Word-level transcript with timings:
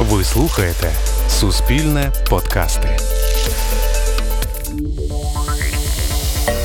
Ви 0.00 0.24
слухаєте 0.24 0.92
Суспільне 1.28 2.12
подкасти. 2.30 2.96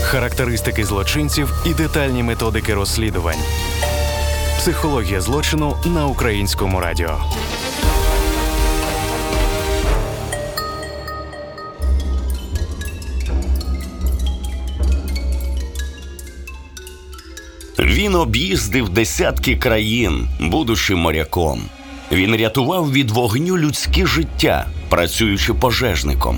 Характеристики 0.02 0.86
злочинців 0.86 1.54
і 1.66 1.74
детальні 1.74 2.24
методики 2.24 2.74
розслідувань. 2.74 3.40
Психологія 4.58 5.22
злочину 5.22 5.78
на 5.86 6.06
українському 6.06 6.80
радіо. 6.80 7.18
Він 17.80 18.16
об'їздив 18.16 18.90
десятки 18.90 19.56
країн, 19.56 20.28
будучи 20.40 20.96
моряком. 20.96 21.62
Він 22.12 22.36
рятував 22.36 22.92
від 22.92 23.12
вогню 23.12 23.58
людське 23.58 24.06
життя, 24.06 24.66
працюючи 24.90 25.54
пожежником, 25.54 26.38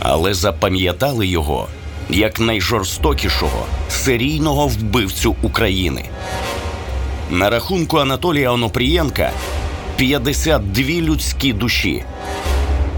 але 0.00 0.34
запам'ятали 0.34 1.26
його 1.26 1.68
як 2.10 2.40
найжорстокішого 2.40 3.66
серійного 3.88 4.66
вбивцю 4.68 5.36
України. 5.42 6.04
На 7.30 7.50
рахунку 7.50 7.98
Анатолія 7.98 8.50
Онопрієнка 8.50 9.30
52 9.96 10.84
людські 10.84 11.52
душі. 11.52 12.04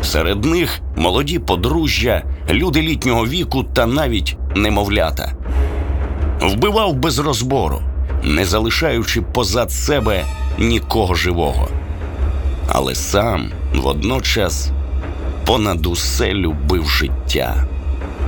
Серед 0.02 0.44
них 0.44 0.80
молоді 0.96 1.38
подружжя, 1.38 2.22
люди 2.50 2.82
літнього 2.82 3.26
віку 3.26 3.64
та 3.64 3.86
навіть 3.86 4.36
немовлята. 4.54 5.32
Вбивав 6.40 6.94
без 6.94 7.18
розбору, 7.18 7.82
не 8.22 8.44
залишаючи 8.44 9.22
позад 9.22 9.72
себе 9.72 10.24
нікого 10.58 11.14
живого. 11.14 11.68
Але 12.68 12.94
сам 12.94 13.50
водночас 13.74 14.72
понад 15.46 15.86
усе 15.86 16.34
любив 16.34 16.84
життя 16.84 17.54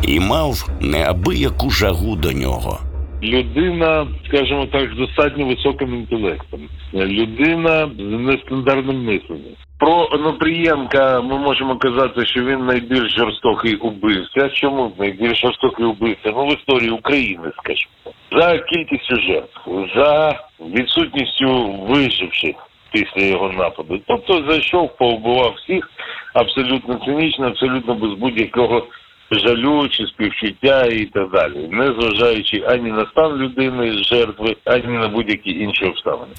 і 0.02 0.20
мав 0.20 0.68
неабияку 0.80 1.70
жагу 1.70 2.16
до 2.16 2.32
нього. 2.32 2.78
Людина, 3.22 4.06
скажімо 4.28 4.66
так, 4.66 4.90
з 4.94 4.98
достатньо 4.98 5.46
високим 5.46 5.94
інтелектом, 5.94 6.60
людина 6.94 7.90
з 7.98 8.02
нестандартним 8.02 9.04
мисленням. 9.04 9.54
Про 9.78 10.08
Онопрієнка 10.12 11.20
ми 11.20 11.38
можемо 11.38 11.78
казати, 11.78 12.26
що 12.26 12.44
він 12.44 12.66
найбільш 12.66 13.16
жорстокий 13.16 13.76
убивця. 13.76 14.48
Чому 14.48 14.92
найбільш 14.98 15.40
жорстокий 15.40 15.86
убивця? 15.86 16.32
Ну 16.36 16.46
в 16.46 16.58
історії 16.58 16.90
України, 16.90 17.50
скажімо, 17.62 17.92
за 18.32 18.58
кількістю 18.58 19.16
жертв, 19.20 19.60
за 19.96 20.40
відсутністю 20.60 21.72
виживших 21.88 22.67
після 22.92 23.22
його 23.22 23.52
нападу. 23.52 24.00
Тобто 24.06 24.44
зайшов, 24.50 24.96
повбивав 24.96 25.54
всіх 25.64 25.90
абсолютно 26.34 27.00
цинічно, 27.04 27.46
абсолютно 27.46 27.94
без 27.94 28.12
будь-якого 28.18 28.86
жалю 29.30 29.88
чи 29.88 30.06
співчуття 30.06 30.84
і 30.84 31.04
так 31.04 31.30
далі, 31.30 31.68
не 31.70 31.86
зважаючи 31.86 32.64
ані 32.68 32.90
на 32.90 33.06
стан 33.06 33.36
людини 33.36 33.92
з 33.92 34.06
жертви, 34.06 34.56
ані 34.64 34.98
на 34.98 35.08
будь-які 35.08 35.50
інші 35.50 35.84
обставини. 35.84 36.32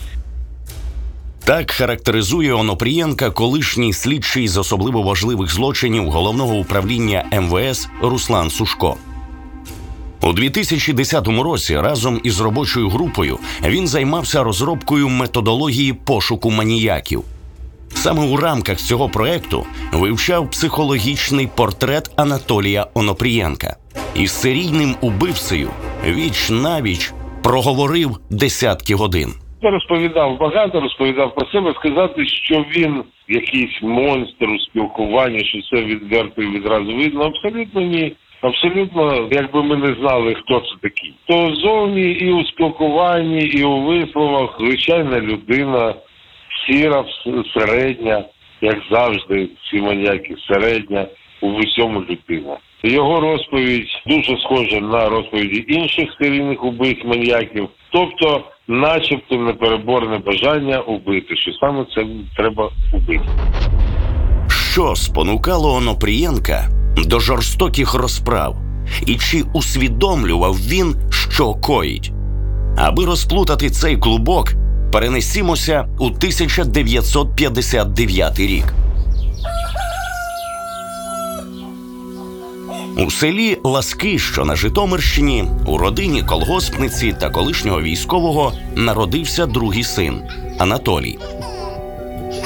Так 1.45 1.72
характеризує 1.72 2.53
Онопрієнка 2.53 3.31
колишній 3.31 3.94
слідчий 3.94 4.47
з 4.47 4.58
особливо 4.58 5.02
важливих 5.02 5.50
злочинів 5.50 6.03
головного 6.03 6.55
управління 6.55 7.23
МВС 7.33 7.89
Руслан 8.02 8.50
Сушко. 8.50 8.97
У 10.22 10.34
2010 10.34 11.28
році 11.28 11.80
разом 11.80 12.22
із 12.23 12.42
робочою 12.42 12.89
групою 12.89 13.38
він 13.66 13.88
займався 13.88 14.44
розробкою 14.44 15.09
методології 15.09 15.94
пошуку 15.94 16.52
маніяків. 16.52 17.23
Саме 17.89 18.28
у 18.28 18.38
рамках 18.38 18.78
цього 18.78 19.09
проекту 19.09 19.66
вивчав 19.94 20.52
психологічний 20.52 21.50
портрет 21.56 22.11
Анатолія 22.16 22.86
Онопрієнка 22.94 23.76
із 24.16 24.31
серійним 24.31 24.95
убивцею 25.02 25.70
віч 26.05 26.49
навіч 26.49 27.14
проговорив 27.44 28.10
десятки 28.30 28.95
годин. 28.95 29.30
Я 29.61 29.71
розповідав 29.71 30.38
багато, 30.39 30.82
розповідав 30.82 31.36
про 31.36 31.48
себе, 31.48 31.73
сказати, 31.80 32.26
що 32.26 32.65
він 32.76 33.04
якийсь 33.27 33.82
монстр 33.82 34.45
у 34.45 34.60
спілкуванні, 34.60 35.45
що 35.45 35.58
це 35.61 35.83
відверто 35.83 36.42
і 36.42 36.48
відразу 36.48 36.95
видно. 36.95 37.21
Абсолютно 37.21 37.82
ні. 37.82 38.15
Абсолютно, 38.42 39.27
якби 39.32 39.64
ми 39.64 39.76
не 39.76 39.95
знали, 40.00 40.36
хто 40.36 40.60
це 40.60 40.76
такий. 40.82 41.14
То 41.27 41.55
зовні 41.55 42.02
і 42.02 42.32
у 42.32 42.45
спілкуванні, 42.45 43.39
і 43.39 43.64
у 43.64 43.82
висловах 43.82 44.55
звичайна 44.60 45.20
людина, 45.20 45.94
сіра, 46.67 47.05
середня, 47.54 48.23
як 48.61 48.77
завжди, 48.92 49.50
всі 49.64 49.82
маніяки 49.82 50.36
середня, 50.48 51.08
у 51.42 51.58
всьому 51.58 52.00
людина. 52.00 52.58
Його 52.83 53.20
розповідь 53.20 53.88
дуже 54.05 54.38
схожа 54.38 54.80
на 54.80 55.10
розповіді 55.10 55.66
інших 55.67 56.10
серійних 56.21 56.64
убивць 56.64 57.06
маніяків, 57.06 57.70
тобто, 57.92 58.44
начебто, 58.67 59.36
непереборне 59.36 60.17
бажання 60.17 60.80
убити, 60.80 61.36
що 61.36 61.52
саме 61.54 61.86
це 61.95 62.06
треба 62.38 62.70
убити. 62.94 63.30
Що 64.71 64.95
спонукало 64.95 65.73
Онопрієнка 65.73 66.79
до 67.05 67.20
жорстоких 67.20 67.93
розправ, 67.93 68.55
і 69.05 69.15
чи 69.15 69.43
усвідомлював 69.54 70.58
він, 70.67 70.95
що 71.10 71.54
коїть? 71.54 72.11
Аби 72.77 73.05
розплутати 73.05 73.70
цей 73.70 73.98
клубок, 73.98 74.54
перенесімося 74.92 75.88
у 75.99 76.05
1959 76.05 78.39
рік. 78.39 78.73
У 82.98 83.11
селі 83.11 83.58
Ласки, 83.64 84.20
що 84.20 84.45
на 84.45 84.55
Житомирщині, 84.55 85.45
у 85.65 85.77
родині 85.77 86.23
колгоспниці 86.23 87.15
та 87.20 87.30
колишнього 87.30 87.82
військового 87.82 88.54
народився 88.76 89.45
другий 89.45 89.83
син 89.83 90.21
Анатолій. 90.58 91.20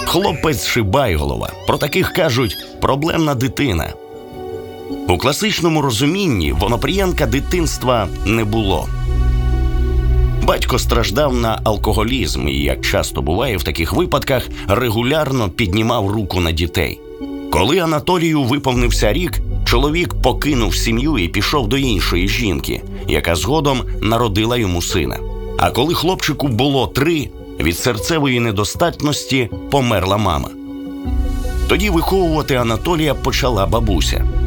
Хлопець 0.05 0.65
Шибайголова. 0.65 1.51
Про 1.67 1.77
таких 1.77 2.13
кажуть 2.13 2.57
проблемна 2.81 3.35
дитина. 3.35 3.93
У 5.07 5.17
класичному 5.17 5.81
розумінні 5.81 6.51
Вонопрієнка 6.51 7.25
дитинства 7.25 8.07
не 8.25 8.43
було. 8.43 8.87
Батько 10.43 10.79
страждав 10.79 11.35
на 11.35 11.61
алкоголізм 11.63 12.47
і, 12.47 12.63
як 12.63 12.81
часто 12.81 13.21
буває 13.21 13.57
в 13.57 13.63
таких 13.63 13.93
випадках, 13.93 14.49
регулярно 14.67 15.49
піднімав 15.49 16.11
руку 16.11 16.39
на 16.39 16.51
дітей. 16.51 16.99
Коли 17.51 17.79
Анатолію 17.79 18.43
виповнився 18.43 19.13
рік, 19.13 19.39
чоловік 19.65 20.13
покинув 20.13 20.75
сім'ю 20.75 21.17
і 21.17 21.27
пішов 21.27 21.67
до 21.67 21.77
іншої 21.77 22.27
жінки, 22.27 22.81
яка 23.07 23.35
згодом 23.35 23.81
народила 24.01 24.57
йому 24.57 24.81
сина. 24.81 25.19
А 25.57 25.71
коли 25.71 25.93
хлопчику 25.93 26.47
було 26.47 26.87
три, 26.87 27.29
від 27.59 27.77
серцевої 27.77 28.39
недостатності 28.39 29.49
померла 29.71 30.17
мама. 30.17 30.49
Тоді 31.67 31.89
виховувати 31.89 32.55
Анатолія 32.55 33.13
почала 33.13 33.65
бабуся. 33.65 34.42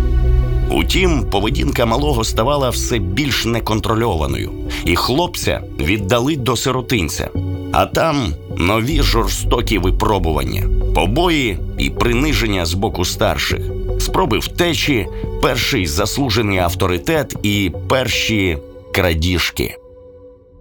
Утім, 0.71 1.31
поведінка 1.31 1.87
малого 1.87 2.25
ставала 2.25 2.71
все 2.71 2.99
більш 2.99 3.47
неконтрольованою, 3.47 4.51
і 4.87 4.97
хлопця 4.97 5.63
віддали 5.81 6.37
до 6.37 6.57
сиротинця. 6.57 7.31
А 7.73 7.87
там 7.87 8.17
нові 8.59 9.03
жорстокі 9.03 9.79
випробування, 9.79 10.63
побої 10.95 11.59
і 11.79 11.91
приниження 11.91 12.65
з 12.65 12.75
боку 12.75 13.05
старших, 13.05 13.61
спроби 13.99 14.39
втечі, 14.39 15.07
перший 15.43 15.87
заслужений 15.87 16.59
авторитет 16.59 17.37
і 17.43 17.73
перші 17.89 18.59
крадіжки. 18.95 19.75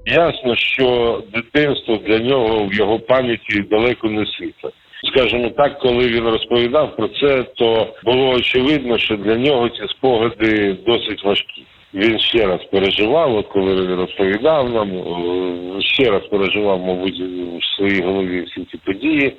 Ясно, 0.05 0.55
що 0.55 1.23
дитинство 1.33 1.99
для 2.07 2.19
нього 2.19 2.67
в 2.67 2.73
його 2.73 2.99
пам'яті 2.99 3.65
далеко 3.71 4.07
не 4.07 4.25
світле. 4.25 4.71
Скажімо 5.07 5.49
так, 5.49 5.79
коли 5.79 6.07
він 6.07 6.23
розповідав 6.23 6.95
про 6.95 7.07
це, 7.07 7.43
то 7.43 7.87
було 8.03 8.29
очевидно, 8.29 8.97
що 8.97 9.15
для 9.17 9.35
нього 9.35 9.69
ці 9.69 9.87
спогади 9.87 10.77
досить 10.85 11.23
важкі. 11.23 11.65
Він 11.93 12.19
ще 12.19 12.45
раз 12.47 12.59
переживав, 12.71 13.35
от 13.35 13.47
коли 13.47 13.75
він 13.75 13.95
розповідав 13.95 14.69
нам, 14.69 14.91
ще 15.79 16.11
раз 16.11 16.21
переживав, 16.31 16.79
мабуть, 16.79 17.21
в 17.59 17.75
своїй 17.75 18.01
голові 18.01 18.41
всі 18.41 18.67
ці 18.71 18.77
події. 18.77 19.33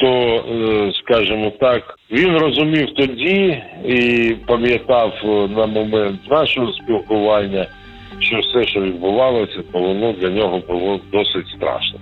То, 0.00 0.06
е, 0.08 0.92
скажімо 0.94 1.52
так, 1.60 1.98
він 2.10 2.36
розумів 2.36 2.88
тоді 2.96 3.62
і 3.84 4.30
пам'ятав 4.46 5.12
е, 5.24 5.26
на 5.48 5.66
момент 5.66 6.30
нашого 6.30 6.72
спілкування, 6.72 7.66
що 8.20 8.38
все, 8.40 8.64
що 8.64 8.80
відбувалося, 8.80 9.62
то 9.72 9.78
воно 9.78 10.12
для 10.12 10.30
нього 10.30 10.62
було 10.68 11.00
досить 11.12 11.48
страшно. 11.56 11.98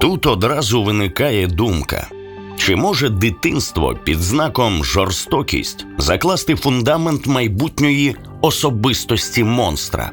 Тут 0.00 0.26
одразу 0.26 0.82
виникає 0.82 1.46
думка: 1.46 2.08
чи 2.56 2.76
може 2.76 3.08
дитинство 3.08 3.94
під 4.04 4.18
знаком 4.18 4.84
жорстокість 4.84 5.86
закласти 5.98 6.54
фундамент 6.54 7.26
майбутньої 7.26 8.16
особистості 8.40 9.44
монстра? 9.44 10.10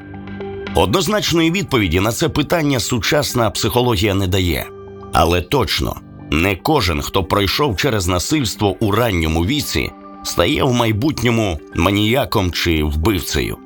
Однозначної 0.75 1.51
відповіді 1.51 1.99
на 1.99 2.11
це 2.11 2.29
питання 2.29 2.79
сучасна 2.79 3.49
психологія 3.49 4.13
не 4.13 4.27
дає, 4.27 4.67
але 5.13 5.41
точно 5.41 5.95
не 6.31 6.55
кожен, 6.55 7.01
хто 7.01 7.23
пройшов 7.23 7.77
через 7.77 8.07
насильство 8.07 8.75
у 8.79 8.91
ранньому 8.91 9.45
віці, 9.45 9.91
стає 10.23 10.63
в 10.63 10.73
майбутньому 10.73 11.59
маніяком 11.75 12.51
чи 12.51 12.83
вбивцею. 12.83 13.57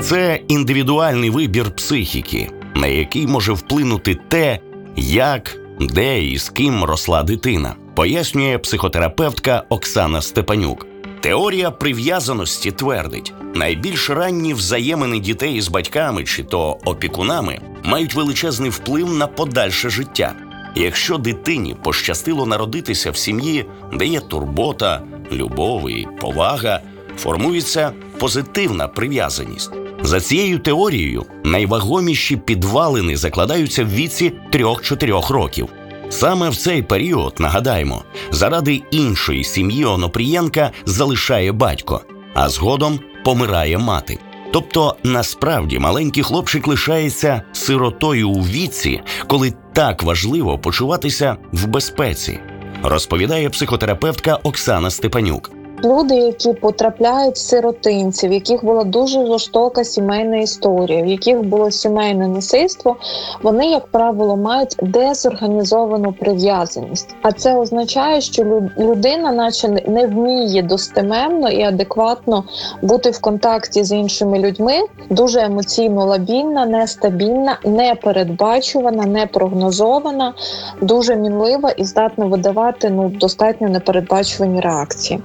Це 0.00 0.40
індивідуальний 0.48 1.30
вибір 1.30 1.70
психіки, 1.70 2.50
на 2.74 2.86
який 2.86 3.26
може 3.26 3.52
вплинути 3.52 4.18
те, 4.28 4.58
як, 4.96 5.56
де 5.80 6.24
і 6.24 6.38
з 6.38 6.48
ким 6.48 6.84
росла 6.84 7.22
дитина, 7.22 7.74
пояснює 7.94 8.58
психотерапевтка 8.58 9.64
Оксана 9.68 10.22
Степанюк. 10.22 10.86
Теорія 11.20 11.70
прив'язаності 11.70 12.70
твердить, 12.70 13.32
найбільш 13.54 14.10
ранні 14.10 14.54
взаємини 14.54 15.18
дітей 15.18 15.60
з 15.60 15.68
батьками 15.68 16.24
чи 16.24 16.42
то 16.42 16.78
опікунами 16.84 17.58
мають 17.84 18.14
величезний 18.14 18.70
вплив 18.70 19.14
на 19.14 19.26
подальше 19.26 19.90
життя. 19.90 20.34
Якщо 20.74 21.18
дитині 21.18 21.76
пощастило 21.82 22.46
народитися 22.46 23.10
в 23.10 23.16
сім'ї, 23.16 23.66
де 23.92 24.06
є 24.06 24.20
турбота, 24.20 25.02
любов 25.32 25.90
і 25.90 26.08
повага, 26.20 26.80
формується 27.16 27.92
позитивна 28.18 28.88
прив'язаність. 28.88 29.83
За 30.04 30.20
цією 30.20 30.58
теорією 30.58 31.24
найвагоміші 31.44 32.36
підвалини 32.36 33.16
закладаються 33.16 33.84
в 33.84 33.94
віці 33.94 34.32
3-4 34.52 35.32
років. 35.32 35.68
Саме 36.08 36.50
в 36.50 36.56
цей 36.56 36.82
період, 36.82 37.34
нагадаємо, 37.38 38.04
заради 38.30 38.82
іншої 38.90 39.44
сім'ї 39.44 39.84
Онопрієнка 39.84 40.70
залишає 40.86 41.52
батько, 41.52 42.00
а 42.34 42.48
згодом 42.48 43.00
помирає 43.24 43.78
мати. 43.78 44.18
Тобто, 44.52 44.96
насправді 45.04 45.78
маленький 45.78 46.22
хлопчик 46.22 46.66
лишається 46.66 47.42
сиротою 47.52 48.30
у 48.30 48.42
віці, 48.42 49.00
коли 49.26 49.52
так 49.72 50.02
важливо 50.02 50.58
почуватися 50.58 51.36
в 51.52 51.66
безпеці, 51.66 52.38
розповідає 52.82 53.50
психотерапевтка 53.50 54.38
Оксана 54.42 54.90
Степанюк. 54.90 55.53
Люди, 55.84 56.14
які 56.14 56.52
потрапляють 56.52 57.34
в 57.34 57.38
сиротинці, 57.38 58.28
в 58.28 58.32
яких 58.32 58.64
була 58.64 58.84
дуже 58.84 59.26
жорстока 59.26 59.84
сімейна 59.84 60.36
історія, 60.36 61.02
в 61.02 61.06
яких 61.06 61.42
було 61.42 61.70
сімейне 61.70 62.28
насильство, 62.28 62.96
вони, 63.42 63.66
як 63.66 63.86
правило, 63.86 64.36
мають 64.36 64.76
дезорганізовану 64.82 66.12
прив'язаність. 66.12 67.14
А 67.22 67.32
це 67.32 67.56
означає, 67.56 68.20
що 68.20 68.62
людина, 68.78 69.32
наче 69.32 69.68
не- 69.68 70.06
вміє 70.06 70.62
достеменно 70.62 71.50
і 71.50 71.62
адекватно 71.62 72.44
бути 72.82 73.10
в 73.10 73.20
контакті 73.20 73.84
з 73.84 73.92
іншими 73.92 74.38
людьми, 74.38 74.74
дуже 75.10 75.40
емоційно 75.40 76.04
лабільна, 76.04 76.66
нестабільна, 76.66 77.58
непередбачувана, 77.64 79.06
непрогнозована, 79.06 80.34
дуже 80.82 81.16
мінлива 81.16 81.70
і 81.70 81.84
здатна 81.84 82.26
видавати 82.26 82.90
ну 82.90 83.08
достатньо 83.08 83.68
непередбачувані 83.68 84.60
реакції. 84.60 85.20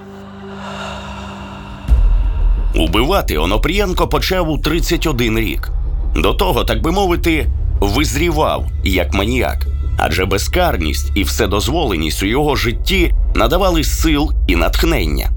Убивати 2.76 3.38
Онопрієнко 3.38 4.08
почав 4.08 4.50
у 4.50 4.58
31 4.58 5.40
рік. 5.40 5.72
До 6.16 6.34
того, 6.34 6.64
так 6.64 6.82
би 6.82 6.92
мовити, 6.92 7.48
визрівав 7.80 8.66
як 8.84 9.14
маніяк, 9.14 9.68
адже 9.98 10.26
безкарність 10.26 11.12
і 11.16 11.24
вседозволеність 11.24 12.24
у 12.24 12.26
його 12.26 12.56
житті 12.56 13.14
надавали 13.36 13.84
сил 13.84 14.32
і 14.48 14.56
натхнення. 14.56 15.30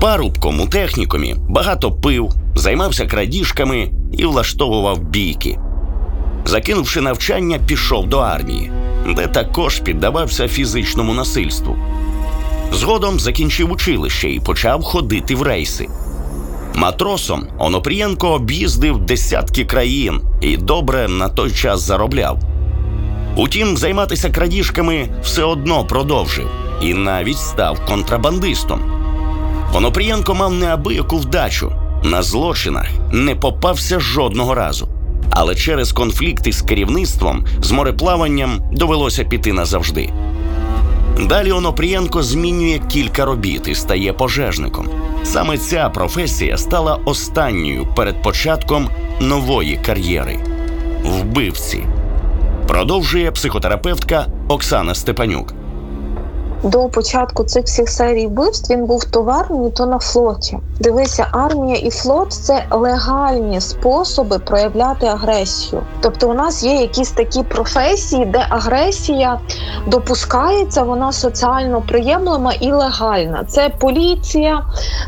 Парубком 0.00 0.60
у 0.60 0.66
технікумі 0.66 1.36
багато 1.48 1.92
пив, 1.92 2.30
займався 2.54 3.06
крадіжками 3.06 3.90
і 4.18 4.26
влаштовував 4.26 4.98
бійки. 4.98 5.58
Закинувши 6.44 7.00
навчання, 7.00 7.58
пішов 7.66 8.06
до 8.06 8.18
армії, 8.18 8.70
де 9.16 9.26
також 9.26 9.80
піддавався 9.80 10.48
фізичному 10.48 11.14
насильству. 11.14 11.76
Згодом 12.72 13.20
закінчив 13.20 13.72
училище 13.72 14.30
і 14.30 14.40
почав 14.40 14.82
ходити 14.82 15.34
в 15.34 15.42
рейси. 15.42 15.88
Матросом 16.74 17.46
Онопрієнко 17.58 18.28
об'їздив 18.28 18.98
десятки 18.98 19.64
країн 19.64 20.20
і 20.40 20.56
добре 20.56 21.08
на 21.08 21.28
той 21.28 21.50
час 21.50 21.80
заробляв. 21.80 22.38
Утім, 23.36 23.76
займатися 23.76 24.30
крадіжками 24.30 25.08
все 25.22 25.42
одно 25.42 25.84
продовжив 25.84 26.50
і 26.82 26.94
навіть 26.94 27.38
став 27.38 27.86
контрабандистом. 27.86 28.80
Онопрієнко 29.74 30.34
мав 30.34 30.52
неабияку 30.52 31.16
вдачу. 31.16 31.72
На 32.04 32.22
злочинах 32.22 32.86
не 33.12 33.34
попався 33.34 34.00
жодного 34.00 34.54
разу. 34.54 34.88
Але 35.30 35.54
через 35.54 35.92
конфлікти 35.92 36.52
з 36.52 36.62
керівництвом 36.62 37.46
з 37.62 37.70
мореплаванням 37.70 38.60
довелося 38.72 39.24
піти 39.24 39.52
назавжди. 39.52 40.12
Далі 41.20 41.52
Онопрієнко 41.52 42.22
змінює 42.22 42.80
кілька 42.88 43.24
робіт 43.24 43.68
і 43.68 43.74
стає 43.74 44.12
пожежником. 44.12 44.88
Саме 45.24 45.58
ця 45.58 45.88
професія 45.88 46.58
стала 46.58 47.00
останньою 47.04 47.86
перед 47.96 48.22
початком 48.22 48.88
нової 49.20 49.76
кар'єри 49.86 50.38
вбивці. 51.04 51.84
Продовжує 52.68 53.30
психотерапевтка 53.30 54.26
Оксана 54.48 54.94
Степанюк. 54.94 55.54
До 56.62 56.88
початку 56.88 57.44
цих 57.44 57.64
всіх 57.64 57.88
серій 57.88 58.26
вбивств 58.26 58.72
він 58.72 58.86
був 58.86 59.04
то 59.04 59.22
в 59.22 59.30
армії, 59.30 59.70
то 59.70 59.86
на 59.86 59.98
флоті. 59.98 60.58
Дивися, 60.80 61.26
армія 61.32 61.76
і 61.76 61.90
флот 61.90 62.32
це 62.32 62.64
легальні 62.70 63.60
способи 63.60 64.38
проявляти 64.38 65.06
агресію. 65.06 65.82
Тобто, 66.00 66.28
у 66.28 66.34
нас 66.34 66.64
є 66.64 66.74
якісь 66.74 67.10
такі 67.10 67.42
професії, 67.42 68.24
де 68.24 68.46
агресія 68.48 69.40
допускається, 69.86 70.82
вона 70.82 71.12
соціально 71.12 71.82
приємлема 71.82 72.52
і 72.52 72.72
легальна. 72.72 73.44
Це 73.48 73.68
поліція, 73.68 74.62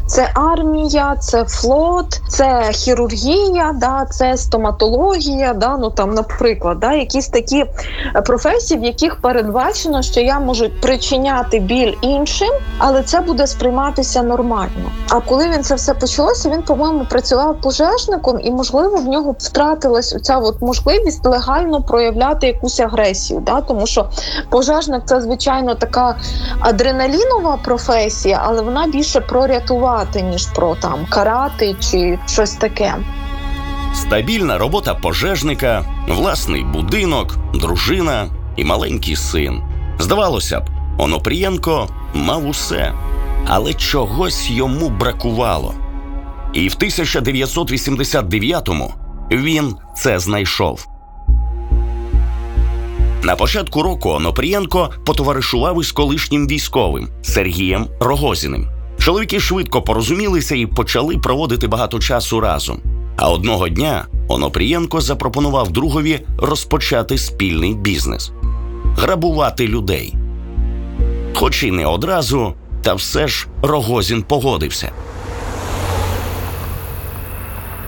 це 0.07 0.31
армія, 0.35 1.17
це 1.17 1.45
флот, 1.45 2.21
це 2.29 2.63
хірургія, 2.73 3.73
да, 3.81 4.07
це 4.11 4.37
стоматологія. 4.37 5.55
Да, 5.55 5.77
ну 5.77 5.91
там, 5.91 6.11
наприклад, 6.11 6.81
да, 6.81 6.93
якісь 6.93 7.29
такі 7.29 7.65
професії, 8.27 8.81
в 8.81 8.85
яких 8.85 9.21
передбачено, 9.21 10.03
що 10.03 10.21
я 10.21 10.41
можу 10.41 10.71
причиняти 10.83 11.38
біль 11.53 11.95
іншим, 12.03 12.51
але 12.79 13.03
це 13.03 13.21
буде 13.21 13.47
сприйматися 13.47 14.23
нормально. 14.23 14.91
А 15.09 15.21
коли 15.21 15.49
він 15.49 15.63
це 15.63 15.75
все 15.75 15.95
почалося, 15.95 16.51
він, 16.51 16.63
по-моєму, 16.63 17.05
працював 17.05 17.61
пожежником, 17.61 18.41
і 18.43 18.51
можливо 18.51 18.97
в 18.97 19.09
нього 19.09 19.35
втратилась 19.39 20.15
оця 20.15 20.39
от 20.39 20.63
можливість 20.63 21.27
легально 21.27 21.83
проявляти 21.83 22.47
якусь 22.47 22.81
агресію. 22.81 23.41
Да? 23.41 23.61
Тому 23.61 23.87
що 23.87 24.11
пожежник 24.51 25.03
це 25.05 25.21
звичайно 25.21 25.75
така 25.75 26.17
адреналінова 26.61 27.59
професія, 27.65 28.43
але 28.45 28.63
вона 28.63 28.87
більше 28.87 29.21
про 29.21 29.47
рятувати, 29.47 30.23
ніж 30.23 30.47
про 30.47 30.75
там 30.75 31.07
карати 31.11 31.77
чи 31.81 32.19
щось 32.27 32.53
таке. 32.53 32.95
Стабільна 33.95 34.59
робота 34.59 34.95
пожежника, 34.95 35.85
власний 36.09 36.65
будинок, 36.65 37.37
дружина 37.55 38.27
і 38.57 38.65
маленький 38.65 39.17
син. 39.17 39.63
Здавалося 39.99 40.61
б, 40.61 40.65
Онопрієнко 40.99 41.89
мав 42.15 42.47
усе, 42.47 42.93
але 43.47 43.75
чогось 43.75 44.51
йому 44.51 44.89
бракувало. 44.89 45.75
І 46.53 46.69
в 46.69 46.73
1989-му 46.73 48.95
він 49.31 49.75
це 49.97 50.19
знайшов. 50.19 50.87
На 53.23 53.37
початку 53.37 53.83
року 53.83 54.11
Онопрієнко 54.11 54.91
потоваришував 55.07 55.81
із 55.81 55.93
колишнім 55.93 56.49
військовим 56.49 57.09
Сергієм 57.23 57.87
Рогозіним. 58.01 58.69
Чоловіки 58.99 59.41
швидко 59.41 59.83
порозумілися 59.83 60.55
і 60.55 60.67
почали 60.67 61.19
проводити 61.19 61.69
багато 61.69 61.99
часу 61.99 62.41
разом. 62.41 62.81
А 63.17 63.31
одного 63.31 63.69
дня 63.69 64.07
Онопрієнко 64.29 65.01
запропонував 65.01 65.71
другові 65.71 66.21
розпочати 66.39 67.19
спільний 67.19 67.75
бізнес 67.75 68.33
грабувати 68.99 69.69
людей. 69.69 70.15
Хоч 71.39 71.63
і 71.63 71.71
не 71.71 71.87
одразу, 71.87 72.55
та 72.83 72.95
все 72.95 73.29
ж 73.29 73.47
Рогозін 73.63 74.23
погодився. 74.23 74.93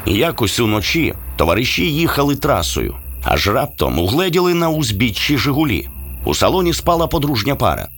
Якось 0.06 0.60
уночі 0.60 1.14
товариші 1.36 1.92
їхали 1.92 2.36
трасою, 2.36 2.94
аж 3.24 3.48
раптом 3.48 3.98
угледіли 3.98 4.54
на 4.54 4.68
узбіччі 4.68 5.38
Жигулі. 5.38 5.88
У 6.24 6.34
салоні 6.34 6.72
спала 6.72 7.06
подружня 7.06 7.56
пара. 7.56 7.88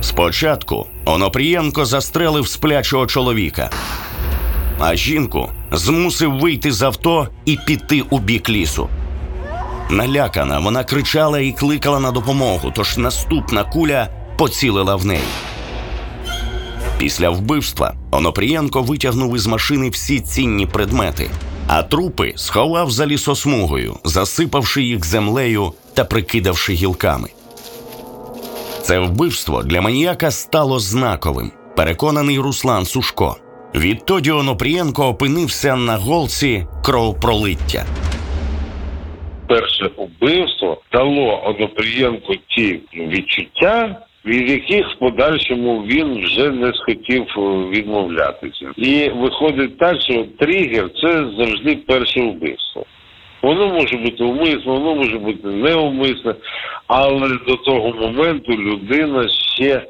Спочатку 0.00 0.86
Онопрієнко 1.04 1.84
застрелив 1.84 2.48
сплячого 2.48 3.06
чоловіка, 3.06 3.70
а 4.78 4.94
жінку 4.94 5.48
змусив 5.72 6.38
вийти 6.38 6.72
з 6.72 6.82
авто 6.82 7.28
і 7.44 7.58
піти 7.66 8.02
у 8.10 8.18
бік 8.18 8.50
лісу. 8.50 8.88
Налякана, 9.90 10.58
вона 10.58 10.84
кричала 10.84 11.40
і 11.40 11.52
кликала 11.52 12.00
на 12.00 12.10
допомогу, 12.10 12.72
тож 12.76 12.98
наступна 12.98 13.64
куля 13.64 14.08
поцілила 14.40 14.96
в 14.96 15.06
неї. 15.06 15.28
Після 16.98 17.30
вбивства 17.30 17.94
Онопрієнко 18.10 18.82
витягнув 18.82 19.36
із 19.36 19.46
машини 19.46 19.90
всі 19.90 20.20
цінні 20.20 20.66
предмети, 20.66 21.30
а 21.66 21.82
трупи 21.82 22.32
сховав 22.36 22.90
за 22.90 23.06
лісосмугою, 23.06 23.96
засипавши 24.04 24.82
їх 24.82 25.04
землею 25.04 25.72
та 25.94 26.04
прикидавши 26.04 26.72
гілками. 26.72 27.28
Це 28.82 28.98
вбивство 28.98 29.62
для 29.62 29.80
маніяка 29.80 30.30
стало 30.30 30.78
знаковим, 30.78 31.52
переконаний 31.76 32.38
Руслан 32.38 32.84
Сушко. 32.84 33.36
Відтоді 33.74 34.30
Онопрієнко 34.30 35.06
опинився 35.06 35.76
на 35.76 35.96
голці 35.96 36.66
кровопролиття. 36.84 37.86
перше 39.46 39.90
вбивство 39.98 40.82
дало 40.92 41.42
Онопрієнку 41.44 42.34
ті 42.56 42.80
відчуття, 42.94 43.96
від 44.24 44.50
яких 44.50 44.90
в 44.90 44.98
подальшому 44.98 45.82
він 45.82 46.24
вже 46.24 46.50
не 46.50 46.72
схотів 46.74 47.26
е, 47.36 47.40
відмовлятися. 47.70 48.72
І 48.76 49.10
виходить 49.10 49.78
так, 49.78 50.02
що 50.02 50.26
тригер 50.38 50.90
це 51.02 51.12
завжди 51.38 51.76
перше 51.76 52.20
вбивство. 52.20 52.84
Воно 53.42 53.68
може 53.68 53.96
бути 53.96 54.24
умисне, 54.24 54.72
воно 54.72 54.94
може 54.94 55.18
бути 55.18 55.48
неумисне, 55.48 56.34
але 56.86 57.28
до 57.28 57.56
того 57.56 57.92
моменту 58.00 58.52
людина 58.52 59.28
ще, 59.28 59.86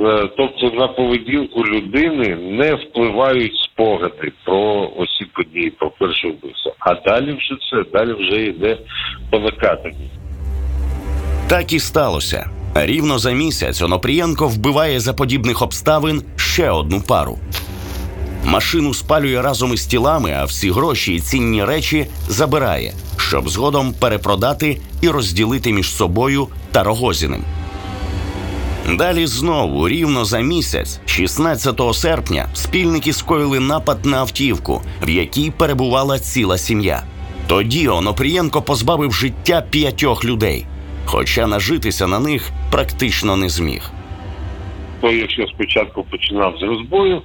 е, 0.00 0.28
тобто 0.36 0.70
на 0.70 0.88
поведінку 0.88 1.64
людини 1.64 2.36
не 2.36 2.74
впливають 2.74 3.56
спогади 3.56 4.32
про 4.44 4.86
усі 4.96 5.24
події, 5.24 5.70
про 5.70 5.90
перше 5.90 6.28
вбивство. 6.28 6.74
А 6.78 6.94
далі 6.94 7.32
вже 7.32 7.56
це, 7.70 7.90
далі 7.92 8.12
вже 8.12 8.42
йде 8.42 8.78
по 9.30 9.38
накатанні. 9.38 10.10
Так 11.48 11.72
і 11.72 11.78
сталося. 11.78 12.61
Рівно 12.74 13.18
за 13.18 13.32
місяць 13.32 13.82
Онопрієнко 13.82 14.48
вбиває 14.48 15.00
за 15.00 15.12
подібних 15.12 15.62
обставин 15.62 16.22
ще 16.36 16.70
одну 16.70 17.00
пару. 17.00 17.38
Машину 18.44 18.94
спалює 18.94 19.42
разом 19.42 19.74
із 19.74 19.86
тілами, 19.86 20.32
а 20.32 20.44
всі 20.44 20.70
гроші 20.70 21.14
і 21.14 21.20
цінні 21.20 21.64
речі 21.64 22.06
забирає, 22.28 22.94
щоб 23.16 23.48
згодом 23.48 23.94
перепродати 23.98 24.80
і 25.00 25.08
розділити 25.08 25.72
між 25.72 25.94
собою 25.94 26.48
та 26.72 26.82
Рогозіним. 26.82 27.44
Далі 28.92 29.26
знову, 29.26 29.88
рівно 29.88 30.24
за 30.24 30.40
місяць, 30.40 31.00
16 31.06 31.80
серпня, 31.94 32.48
спільники 32.54 33.12
скоїли 33.12 33.60
напад 33.60 34.04
на 34.04 34.18
автівку, 34.18 34.82
в 35.02 35.10
якій 35.10 35.50
перебувала 35.50 36.18
ціла 36.18 36.58
сім'я. 36.58 37.02
Тоді 37.46 37.88
Онопрієнко 37.88 38.62
позбавив 38.62 39.12
життя 39.12 39.66
п'ятьох 39.70 40.24
людей, 40.24 40.66
хоча 41.04 41.46
нажитися 41.46 42.06
на 42.06 42.20
них 42.20 42.50
практично 42.70 43.36
не 43.36 43.48
зміг. 43.48 43.90
То 45.00 45.12
якщо 45.12 45.46
спочатку 45.46 46.04
починав 46.10 46.58
з 46.58 46.62
розбою, 46.62 47.22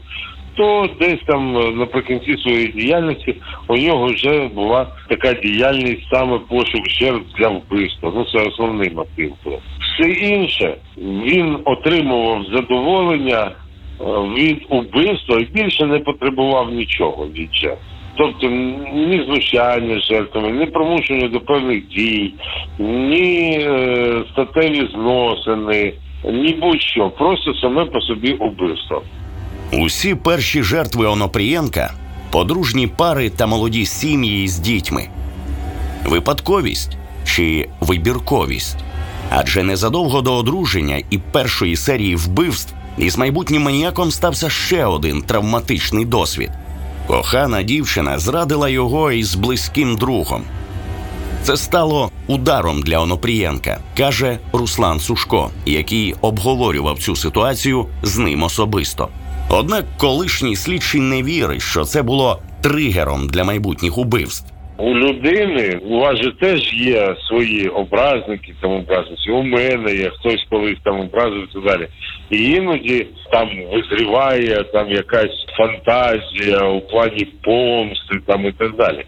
то 0.58 0.90
десь 1.00 1.20
там 1.28 1.58
е, 1.58 1.72
наприкінці 1.72 2.38
своєї 2.38 2.68
діяльності 2.68 3.36
у 3.68 3.78
нього 3.78 4.06
вже 4.06 4.48
була 4.48 4.88
така 5.10 5.34
діяльність 5.34 6.08
саме 6.12 6.40
пошук 6.40 6.90
жертв 6.90 7.38
для 7.38 7.48
вбивства. 7.48 8.12
Ну 8.16 8.26
це 8.26 8.48
основний 8.48 8.90
мотив. 8.90 9.34
Все 9.80 10.10
інше 10.10 10.78
він 10.98 11.58
отримував 11.66 12.46
задоволення 12.54 13.52
е, 13.52 14.04
від 14.38 14.66
убивства 14.70 15.40
і 15.40 15.44
більше 15.44 15.86
не 15.86 16.00
потребував 16.00 16.72
нічого 16.74 17.28
від 17.28 17.56
жертв. 17.56 17.82
Тобто 18.18 18.48
ні 18.94 19.24
знущання 19.28 20.00
з 20.00 20.04
жертвами, 20.04 20.52
ні 20.52 20.66
примушення 20.66 21.28
до 21.28 21.40
певних 21.40 21.88
дій, 21.88 22.34
ні 22.80 23.60
е, 23.62 24.24
статеві 24.32 24.90
зносини, 24.94 25.94
ні 26.24 26.54
будь-що, 26.62 27.10
просто 27.10 27.54
саме 27.54 27.86
по 27.86 28.02
собі 28.02 28.34
убивство. 28.34 29.02
Усі 29.74 30.16
перші 30.16 30.64
жертви 30.64 31.06
Онопрієнка 31.06 31.94
подружні 32.32 32.88
пари 32.88 33.30
та 33.30 33.48
молоді 33.48 33.86
сім'ї 33.86 34.44
із 34.44 34.60
дітьми. 34.60 35.08
Випадковість 36.06 36.98
чи 37.26 37.70
вибірковість. 37.82 38.78
Адже 39.30 39.64
незадовго 39.64 40.22
до 40.22 40.34
одруження 40.34 41.02
і 41.10 41.18
першої 41.18 41.76
серії 41.76 42.16
вбивств 42.16 42.74
із 42.98 43.18
майбутнім 43.18 43.62
маніяком 43.62 44.12
стався 44.12 44.50
ще 44.50 44.86
один 44.86 45.22
травматичний 45.22 46.06
досвід. 46.06 46.50
Кохана 47.08 47.64
дівчина 47.64 48.20
зрадила 48.20 48.70
його 48.70 49.12
із 49.12 49.36
близьким 49.36 49.96
другом. 49.96 50.44
Це 51.44 51.58
стало 51.58 52.12
ударом 52.28 52.82
для 52.82 53.00
Онопрієнка, 53.00 53.80
каже 53.98 54.40
Руслан 54.54 55.00
Сушко, 55.00 55.50
який 55.66 56.16
обговорював 56.22 57.00
цю 57.00 57.16
ситуацію 57.16 57.86
з 58.04 58.18
ним 58.18 58.44
особисто. 58.44 59.10
Однак 59.50 59.86
колишній 59.98 60.56
слідчий 60.56 61.02
не 61.02 61.24
вірить, 61.24 61.62
що 61.62 61.86
це 61.86 62.02
було 62.02 62.42
тригером 62.62 63.28
для 63.28 63.44
майбутніх 63.44 63.98
убивств. 63.98 64.57
У 64.80 64.94
людини 64.94 65.80
у 65.82 66.00
вас 66.00 66.18
же 66.18 66.32
теж 66.32 66.74
є 66.74 67.16
свої 67.28 67.68
образники, 67.68 68.54
там 68.62 68.72
образниці. 68.72 69.32
У 69.32 69.44
мене 69.44 69.94
є 69.94 70.10
хтось 70.10 70.46
колись 70.50 70.80
там 70.84 71.00
образив 71.00 71.48
і 71.50 71.54
так 71.54 71.64
далі. 71.64 71.88
І 72.30 72.52
іноді 72.52 73.08
там 73.32 73.50
визріває 73.72 74.64
там 74.64 74.92
якась 74.92 75.46
фантазія 75.58 76.68
у 76.68 76.82
плані 76.82 77.26
помсти 77.44 78.20
там 78.28 78.46
і 78.46 78.52
так 78.52 78.76
далі. 78.76 79.06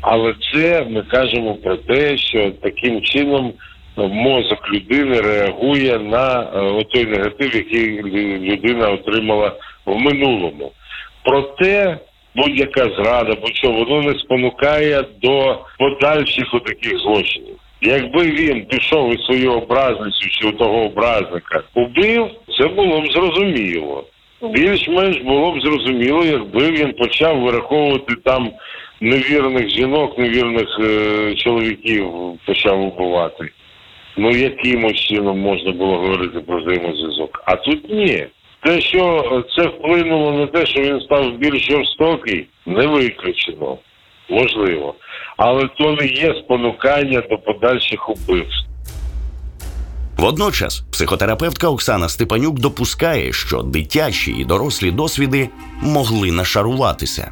Але 0.00 0.34
це 0.52 0.86
ми 0.90 1.02
кажемо 1.02 1.54
про 1.54 1.76
те, 1.76 2.16
що 2.16 2.50
таким 2.62 3.02
чином 3.02 3.52
ну, 3.96 4.08
мозок 4.08 4.72
людини 4.72 5.20
реагує 5.20 5.98
на 5.98 6.40
е, 6.40 6.84
той 6.84 7.06
негатив, 7.06 7.56
який 7.56 8.02
людина 8.38 8.88
отримала 8.88 9.52
в 9.86 9.96
минулому. 9.96 10.72
Проте 11.24 11.98
будь-яка 12.34 12.80
зрада, 12.80 13.34
будь-що 13.40 13.70
воно 13.70 14.02
не 14.02 14.18
спонукає 14.18 15.04
до 15.22 15.58
подальших 15.78 16.50
таких 16.66 16.98
злочинів. 16.98 17.56
Якби 17.80 18.22
він 18.22 18.66
пішов 18.66 19.14
із 19.14 19.24
своєю 19.24 19.52
образницю 19.52 20.28
чи 20.30 20.48
у 20.48 20.52
того 20.52 20.84
образника 20.84 21.62
убив, 21.74 22.30
це 22.58 22.68
було 22.68 23.00
б 23.00 23.12
зрозуміло. 23.12 24.04
Більш-менш 24.42 25.18
було 25.18 25.52
б 25.52 25.60
зрозуміло, 25.60 26.24
якби 26.24 26.70
він 26.70 26.92
почав 26.92 27.40
вираховувати 27.40 28.14
там 28.24 28.50
невірних 29.00 29.68
жінок, 29.68 30.18
невірних 30.18 30.78
е, 30.80 31.34
чоловіків 31.34 32.12
почав 32.46 32.80
убивати. 32.80 33.48
Ну 34.16 34.30
якимось 34.30 34.96
чином 34.96 35.38
можна 35.38 35.72
було 35.72 35.96
говорити 35.96 36.40
про 36.40 36.62
взаємозв'язок. 36.62 37.42
А 37.46 37.56
тут 37.56 37.90
ні. 37.90 38.26
Те, 38.64 38.80
що 38.80 39.44
це 39.56 39.66
вплинуло 39.66 40.32
на 40.32 40.46
те, 40.46 40.66
що 40.66 40.80
він 40.80 41.00
став 41.00 41.36
більш 41.38 41.66
жорстокий, 41.66 42.46
не 42.66 42.86
виключено. 42.86 43.78
Можливо. 44.30 44.94
Але 45.36 45.68
то 45.78 45.92
не 45.92 46.06
є 46.06 46.34
спонукання 46.44 47.22
до 47.30 47.38
подальших 47.38 48.08
убивств. 48.08 48.66
Водночас 50.18 50.80
психотерапевтка 50.92 51.68
Оксана 51.68 52.08
Степанюк 52.08 52.58
допускає, 52.58 53.32
що 53.32 53.62
дитячі 53.62 54.32
і 54.32 54.44
дорослі 54.44 54.90
досвіди 54.90 55.48
могли 55.82 56.32
нашаруватися. 56.32 57.30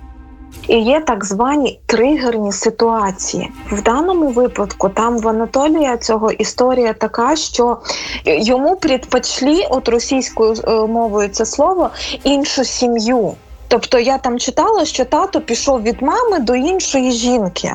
І 0.70 0.78
є 0.78 1.00
так 1.00 1.24
звані 1.24 1.80
тригерні 1.86 2.52
ситуації. 2.52 3.50
В 3.70 3.82
даному 3.82 4.28
випадку 4.28 4.88
там 4.88 5.18
в 5.18 5.28
Анатолія 5.28 5.96
цього 5.96 6.32
історія 6.32 6.92
така, 6.92 7.36
що 7.36 7.78
йому 8.24 8.76
предпочли, 8.76 9.66
от 9.70 9.88
російською 9.88 10.54
е, 10.64 10.86
мовою 10.86 11.28
це 11.28 11.46
слово, 11.46 11.90
іншу 12.24 12.64
сім'ю. 12.64 13.34
Тобто 13.70 13.98
я 13.98 14.18
там 14.18 14.38
читала, 14.38 14.84
що 14.84 15.04
тато 15.04 15.40
пішов 15.40 15.82
від 15.82 16.02
мами 16.02 16.38
до 16.38 16.54
іншої 16.54 17.12
жінки, 17.12 17.74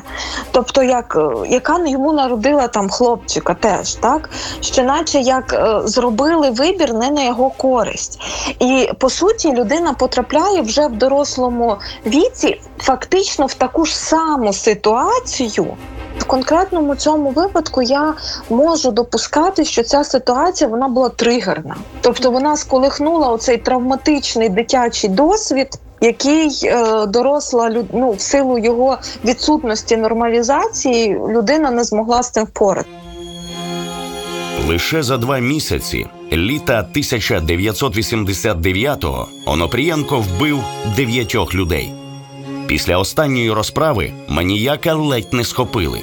тобто, 0.50 0.82
як 0.82 1.16
е, 1.16 1.48
яка 1.48 1.78
йому 1.86 2.12
народила 2.12 2.68
там 2.68 2.90
хлопчика, 2.90 3.54
теж 3.54 3.94
так, 3.94 4.30
що 4.60 4.82
наче 4.82 5.20
як 5.20 5.52
е, 5.52 5.88
зробили 5.88 6.50
вибір 6.50 6.94
не 6.94 7.10
на 7.10 7.22
його 7.22 7.50
користь. 7.50 8.20
І 8.58 8.90
по 8.98 9.10
суті, 9.10 9.52
людина 9.52 9.92
потрапляє 9.92 10.60
вже 10.60 10.86
в 10.86 10.92
дорослому 10.92 11.76
віці, 12.06 12.60
фактично 12.78 13.46
в 13.46 13.54
таку 13.54 13.84
ж 13.84 13.98
саму 13.98 14.52
ситуацію. 14.52 15.76
В 16.18 16.24
конкретному 16.24 16.94
цьому 16.94 17.30
випадку 17.30 17.82
я 17.82 18.14
можу 18.50 18.90
допускати, 18.90 19.64
що 19.64 19.82
ця 19.82 20.04
ситуація 20.04 20.70
вона 20.70 20.88
була 20.88 21.08
тригерна, 21.08 21.76
тобто 22.00 22.30
вона 22.30 22.56
сколихнула 22.56 23.28
оцей 23.28 23.56
травматичний 23.58 24.48
дитячий 24.48 25.10
досвід. 25.10 25.68
Який 26.00 26.50
е, 26.64 27.06
доросла 27.06 27.84
ну, 27.92 28.12
в 28.12 28.20
силу 28.20 28.58
його 28.58 28.98
відсутності 29.24 29.96
нормалізації 29.96 31.14
людина 31.14 31.70
не 31.70 31.84
змогла 31.84 32.22
з 32.22 32.30
цим 32.30 32.44
впорати. 32.44 32.88
Лише 34.68 35.02
за 35.02 35.18
два 35.18 35.38
місяці, 35.38 36.06
літа 36.32 36.88
1989-го, 36.94 39.28
Онопрієнко 39.46 40.18
вбив 40.18 40.58
дев'ятьох 40.96 41.54
людей. 41.54 41.92
Після 42.66 42.98
останньої 42.98 43.52
розправи 43.52 44.12
маніяка 44.28 44.94
ледь 44.94 45.32
не 45.32 45.44
схопили. 45.44 46.00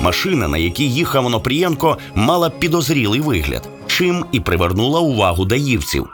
Машина, 0.00 0.48
на 0.48 0.58
якій 0.58 0.90
їхав 0.90 1.26
Онопрієнко, 1.26 1.98
мала 2.14 2.50
підозрілий 2.50 3.20
вигляд, 3.20 3.68
чим 3.86 4.24
і 4.32 4.40
привернула 4.40 5.00
увагу 5.00 5.44
даївців. 5.44 6.08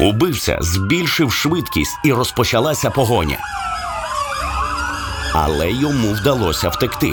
Убивця 0.00 0.58
збільшив 0.60 1.32
швидкість 1.32 1.98
і 2.04 2.12
розпочалася 2.12 2.90
погоня. 2.90 3.38
Але 5.32 5.72
йому 5.72 6.12
вдалося 6.12 6.68
втекти. 6.68 7.12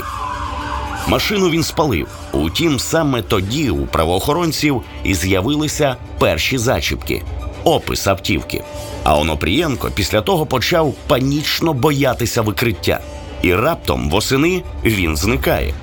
Машину 1.08 1.50
він 1.50 1.64
спалив, 1.64 2.08
Утім, 2.32 2.80
саме 2.80 3.22
тоді 3.22 3.70
у 3.70 3.86
правоохоронців 3.86 4.82
і 5.04 5.16
з'явилися 5.16 5.96
перші 6.20 6.58
зачіпки 6.58 7.24
опис 7.68 8.08
автівки. 8.08 8.64
А 9.04 9.18
Онопрієнко 9.18 9.92
після 9.96 10.22
того 10.22 10.46
почав 10.46 10.94
панічно 11.08 11.74
боятися 11.74 12.42
викриття. 12.42 13.00
І 13.42 13.56
раптом 13.56 14.10
восени 14.10 14.64
він 14.84 15.18
зникає. 15.18 15.74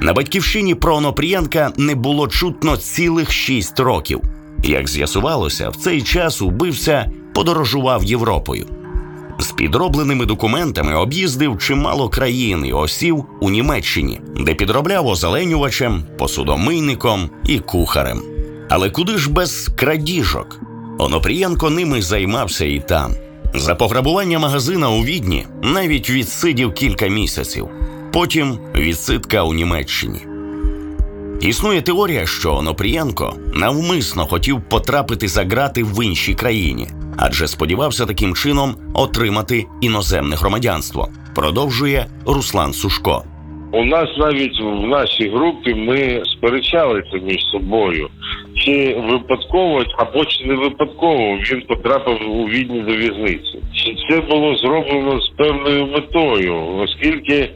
На 0.00 0.12
батьківщині 0.12 0.74
про 0.74 0.96
Онопрієнка 0.96 1.72
не 1.76 1.94
було 1.94 2.28
чутно 2.28 2.76
цілих 2.76 3.32
шість 3.32 3.80
років. 3.80 4.20
Як 4.62 4.88
з'ясувалося, 4.88 5.68
в 5.68 5.76
цей 5.76 6.02
час 6.02 6.42
убивця 6.42 7.10
подорожував 7.34 8.04
Європою. 8.04 8.66
З 9.38 9.52
підробленими 9.52 10.26
документами 10.26 10.94
об'їздив 10.94 11.58
чимало 11.58 12.08
країн 12.08 12.66
і 12.66 12.72
осів 12.72 13.24
у 13.40 13.50
Німеччині, 13.50 14.20
де 14.40 14.54
підробляв 14.54 15.06
озеленювачем, 15.06 16.02
посудомийником 16.18 17.30
і 17.44 17.58
кухарем. 17.58 18.22
Але 18.68 18.90
куди 18.90 19.18
ж 19.18 19.30
без 19.30 19.70
крадіжок? 19.76 20.60
Онопрієнко 20.98 21.70
ними 21.70 22.02
займався 22.02 22.64
і 22.64 22.80
там. 22.88 23.12
За 23.54 23.74
пограбування 23.74 24.38
магазина 24.38 24.90
у 24.90 25.04
відні 25.04 25.46
навіть 25.62 26.10
відсидів 26.10 26.74
кілька 26.74 27.06
місяців, 27.06 27.68
потім 28.12 28.58
відсидка 28.74 29.42
у 29.42 29.54
Німеччині. 29.54 30.18
Існує 31.40 31.82
теорія, 31.82 32.26
що 32.26 32.54
Онопрієнко 32.54 33.36
навмисно 33.54 34.26
хотів 34.26 34.60
потрапити 34.70 35.28
за 35.28 35.44
грати 35.44 35.82
в 35.82 36.04
іншій 36.04 36.34
країні, 36.34 36.88
адже 37.16 37.48
сподівався 37.48 38.06
таким 38.06 38.34
чином 38.34 38.74
отримати 38.94 39.66
іноземне 39.80 40.36
громадянство. 40.36 41.08
Продовжує 41.34 42.06
Руслан 42.26 42.72
Сушко. 42.72 43.24
У 43.72 43.84
нас 43.84 44.08
навіть 44.18 44.60
в 44.60 44.86
нашій 44.86 45.28
групі 45.28 45.74
ми 45.74 46.22
сперечалися 46.24 47.16
між 47.22 47.42
собою, 47.52 48.08
чи 48.54 49.00
випадково 49.10 49.82
або 49.98 50.24
чи 50.24 50.46
не 50.46 50.54
випадково 50.54 51.36
він 51.36 51.62
потрапив 51.68 52.30
у 52.30 52.44
відні 52.44 52.80
до 52.80 52.96
в'язниці. 52.96 53.58
Чи 53.74 53.96
це 54.10 54.20
було 54.20 54.56
зроблено 54.56 55.20
з 55.20 55.28
певною 55.28 55.86
метою, 55.86 56.76
оскільки 56.76 57.50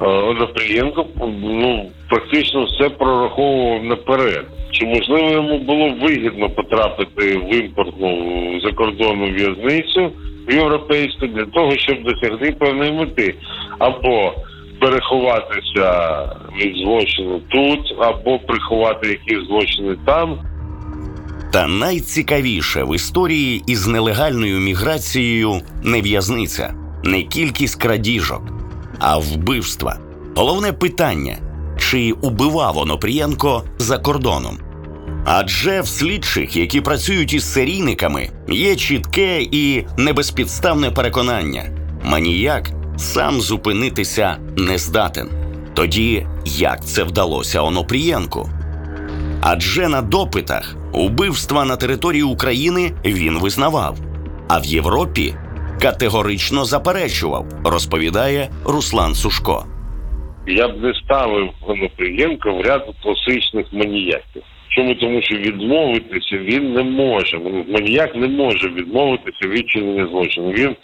Онопрієнко 0.00 1.06
ну 1.42 1.90
практично 2.08 2.64
все 2.64 2.88
прораховував 2.88 3.84
наперед. 3.84 4.46
Чи 4.70 4.86
можливо 4.86 5.30
йому 5.30 5.58
було 5.58 5.90
вигідно 6.02 6.50
потрапити 6.50 7.38
в 7.38 7.54
імпортну 7.54 8.60
закордонну 8.60 9.26
в'язницю 9.26 10.10
європейську 10.50 11.26
для 11.26 11.44
того, 11.44 11.76
щоб 11.76 12.04
досягти 12.04 12.52
певної 12.52 12.92
мети, 12.92 13.34
або 13.78 14.32
переховатися 14.80 16.18
від 16.60 16.76
злочину 16.76 17.40
тут, 17.48 17.94
або 17.98 18.38
приховати 18.38 19.08
якісь 19.08 19.46
злочини 19.48 19.96
там. 20.06 20.38
Та 21.52 21.66
найцікавіше 21.66 22.84
в 22.84 22.94
історії 22.94 23.62
із 23.66 23.86
нелегальною 23.86 24.60
міграцією 24.60 25.60
не 25.84 26.00
в'язниця, 26.00 26.74
не 27.04 27.22
кількість 27.22 27.82
крадіжок, 27.82 28.42
а 28.98 29.18
вбивства. 29.18 29.98
Головне 30.36 30.72
питання: 30.72 31.38
чи 31.78 32.12
убивав 32.12 32.78
Онопрієнко 32.78 33.62
за 33.78 33.98
кордоном? 33.98 34.58
Адже 35.24 35.80
в 35.80 35.88
слідчих, 35.88 36.56
які 36.56 36.80
працюють 36.80 37.32
із 37.32 37.52
серійниками, 37.52 38.30
є 38.48 38.76
чітке 38.76 39.42
і 39.42 39.86
небезпідставне 39.96 40.90
переконання: 40.90 41.64
маніяк 42.04 42.70
сам 42.96 43.40
зупинитися 43.40 44.36
не 44.56 44.78
здатен. 44.78 45.28
Тоді 45.74 46.26
як 46.44 46.84
це 46.84 47.04
вдалося 47.04 47.62
Онопрієнку? 47.62 48.50
Адже 49.40 49.88
на 49.88 50.02
допитах 50.02 50.76
убивства 50.92 51.64
на 51.64 51.76
території 51.76 52.22
України 52.22 52.92
він 53.04 53.38
визнавав, 53.38 53.98
а 54.48 54.58
в 54.58 54.64
Європі 54.64 55.34
категорично 55.86 56.64
заперечував, 56.64 57.46
розповідає 57.64 58.48
Руслан 58.64 59.14
Сушко. 59.14 59.64
Я 60.46 60.68
б 60.68 60.82
не 60.82 60.94
ставив 60.94 61.50
Онопрієнка 61.66 62.50
в 62.50 62.60
ряд 62.60 62.90
класичних 63.02 63.66
маніяків. 63.72 64.42
Чому 64.68 64.94
тому, 64.94 65.22
що 65.22 65.36
відмовитися 65.36 66.38
він 66.38 66.72
не 66.72 66.82
може. 66.82 67.38
Маніяк 67.68 68.16
не 68.16 68.28
може 68.28 68.68
відмовитися 68.68 69.48
від 69.48 69.68
чинення 69.68 70.06
злочину. 70.06 70.50
Він 70.50 70.76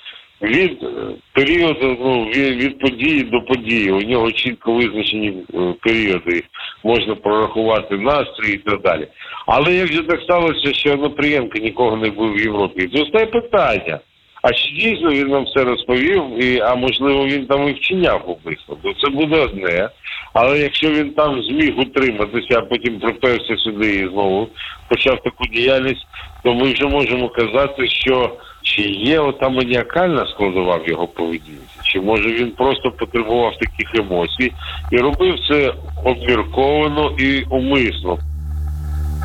від 0.43 0.83
е, 0.83 0.89
періоду 1.33 1.97
ну 2.01 2.25
від, 2.25 2.65
від 2.65 2.79
події 2.79 3.23
до 3.23 3.41
події. 3.41 3.91
У 3.93 4.01
нього 4.03 4.33
чітко 4.33 4.73
визначені 4.73 5.35
е, 5.55 5.75
періоди. 5.81 6.43
Можна 6.85 7.15
прорахувати 7.15 7.97
настрій 7.97 8.53
і 8.53 8.59
так 8.59 8.83
далі. 8.83 9.09
Але 9.47 9.75
як 9.75 9.93
же 9.93 10.03
так 10.03 10.21
сталося, 10.21 10.73
що 10.73 10.93
Онопрієнко 10.93 11.59
нікого 11.59 11.97
не 11.97 12.11
був 12.11 12.33
в 12.33 12.41
Європі? 12.41 13.09
Це 13.13 13.27
питання. 13.27 14.01
А 14.43 14.53
чи 14.53 14.73
дійсно 14.73 15.11
він 15.11 15.29
нам 15.29 15.45
все 15.45 15.65
розповів, 15.65 16.45
і 16.45 16.61
а 16.61 16.75
можливо 16.75 17.27
він 17.27 17.47
там 17.47 17.69
і 17.69 17.73
вчиняв 17.73 18.31
убивство, 18.31 18.77
то 18.83 18.95
це 19.03 19.09
буде 19.09 19.41
одне. 19.41 19.89
Але 20.33 20.59
якщо 20.59 20.91
він 20.91 21.11
там 21.11 21.43
зміг 21.43 21.79
утриматися, 21.79 22.59
а 22.59 22.63
потім 22.63 23.01
приперся 23.01 23.57
сюди 23.57 23.95
і 23.95 24.09
знову 24.09 24.49
почав 24.89 25.23
таку 25.23 25.47
діяльність, 25.47 26.07
то 26.45 26.55
ми 26.55 26.73
вже 26.73 26.87
можемо 26.87 27.29
казати, 27.29 27.89
що 27.89 28.37
чи 28.63 28.83
є 28.83 29.21
ота 29.21 29.49
маніакальна 29.49 30.27
складова 30.27 30.77
в 30.77 30.89
його 30.89 31.07
поведінці, 31.07 31.79
чи 31.83 32.01
може 32.01 32.29
він 32.29 32.51
просто 32.51 32.91
потребував 32.91 33.53
таких 33.59 33.95
емоцій 33.95 34.53
і 34.93 34.97
робив 34.97 35.35
це 35.49 35.75
обмірковано 36.05 37.11
і 37.19 37.43
умисно. 37.43 38.19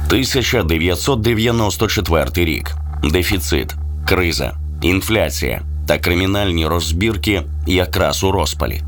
1994 0.08 2.26
рік. 2.36 2.72
Дефіцит, 3.04 3.74
криза, 4.08 4.67
інфляція 4.82 5.62
та 5.88 5.98
кримінальні 5.98 6.68
розбірки 6.68 7.44
якраз 7.68 8.24
у 8.24 8.32
розпалі. 8.32 8.82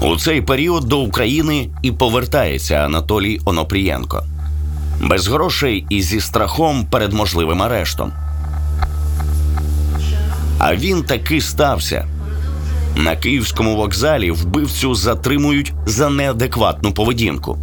У 0.00 0.16
цей 0.16 0.42
період 0.42 0.84
до 0.84 1.00
України 1.00 1.68
і 1.82 1.92
повертається 1.92 2.74
Анатолій 2.74 3.40
Онопрієнко 3.44 4.24
без 5.02 5.28
грошей 5.28 5.86
і 5.88 6.02
зі 6.02 6.20
страхом 6.20 6.86
перед 6.90 7.12
можливим 7.12 7.62
арештом. 7.62 8.12
А 10.58 10.76
він 10.76 11.02
таки 11.02 11.40
стався. 11.40 12.06
На 12.96 13.16
київському 13.16 13.76
вокзалі 13.76 14.30
вбивцю 14.30 14.94
затримують 14.94 15.72
за 15.86 16.10
неадекватну 16.10 16.92
поведінку. 16.92 17.58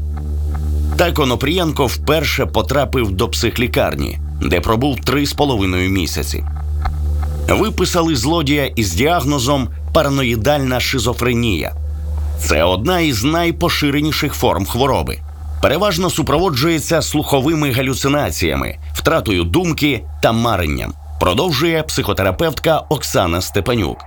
Так 0.97 1.19
Онопрієнко 1.19 1.85
вперше 1.85 2.45
потрапив 2.45 3.11
до 3.11 3.29
психлікарні, 3.29 4.19
де 4.41 4.59
пробув 4.59 4.99
три 4.99 5.25
з 5.25 5.33
половиною 5.33 5.89
місяці. 5.89 6.45
Виписали 7.53 8.15
злодія 8.15 8.65
із 8.65 8.93
діагнозом 8.93 9.69
параноїдальна 9.93 10.79
шизофренія. 10.79 11.73
Це 12.39 12.63
одна 12.63 12.99
із 12.99 13.23
найпоширеніших 13.23 14.33
форм 14.33 14.65
хвороби. 14.65 15.19
Переважно 15.61 16.09
супроводжується 16.09 17.01
слуховими 17.01 17.71
галюцинаціями, 17.71 18.77
втратою 18.93 19.43
думки 19.43 20.03
та 20.21 20.31
маренням. 20.31 20.93
Продовжує 21.19 21.83
психотерапевтка 21.83 22.77
Оксана 22.89 23.41
Степанюк. 23.41 23.97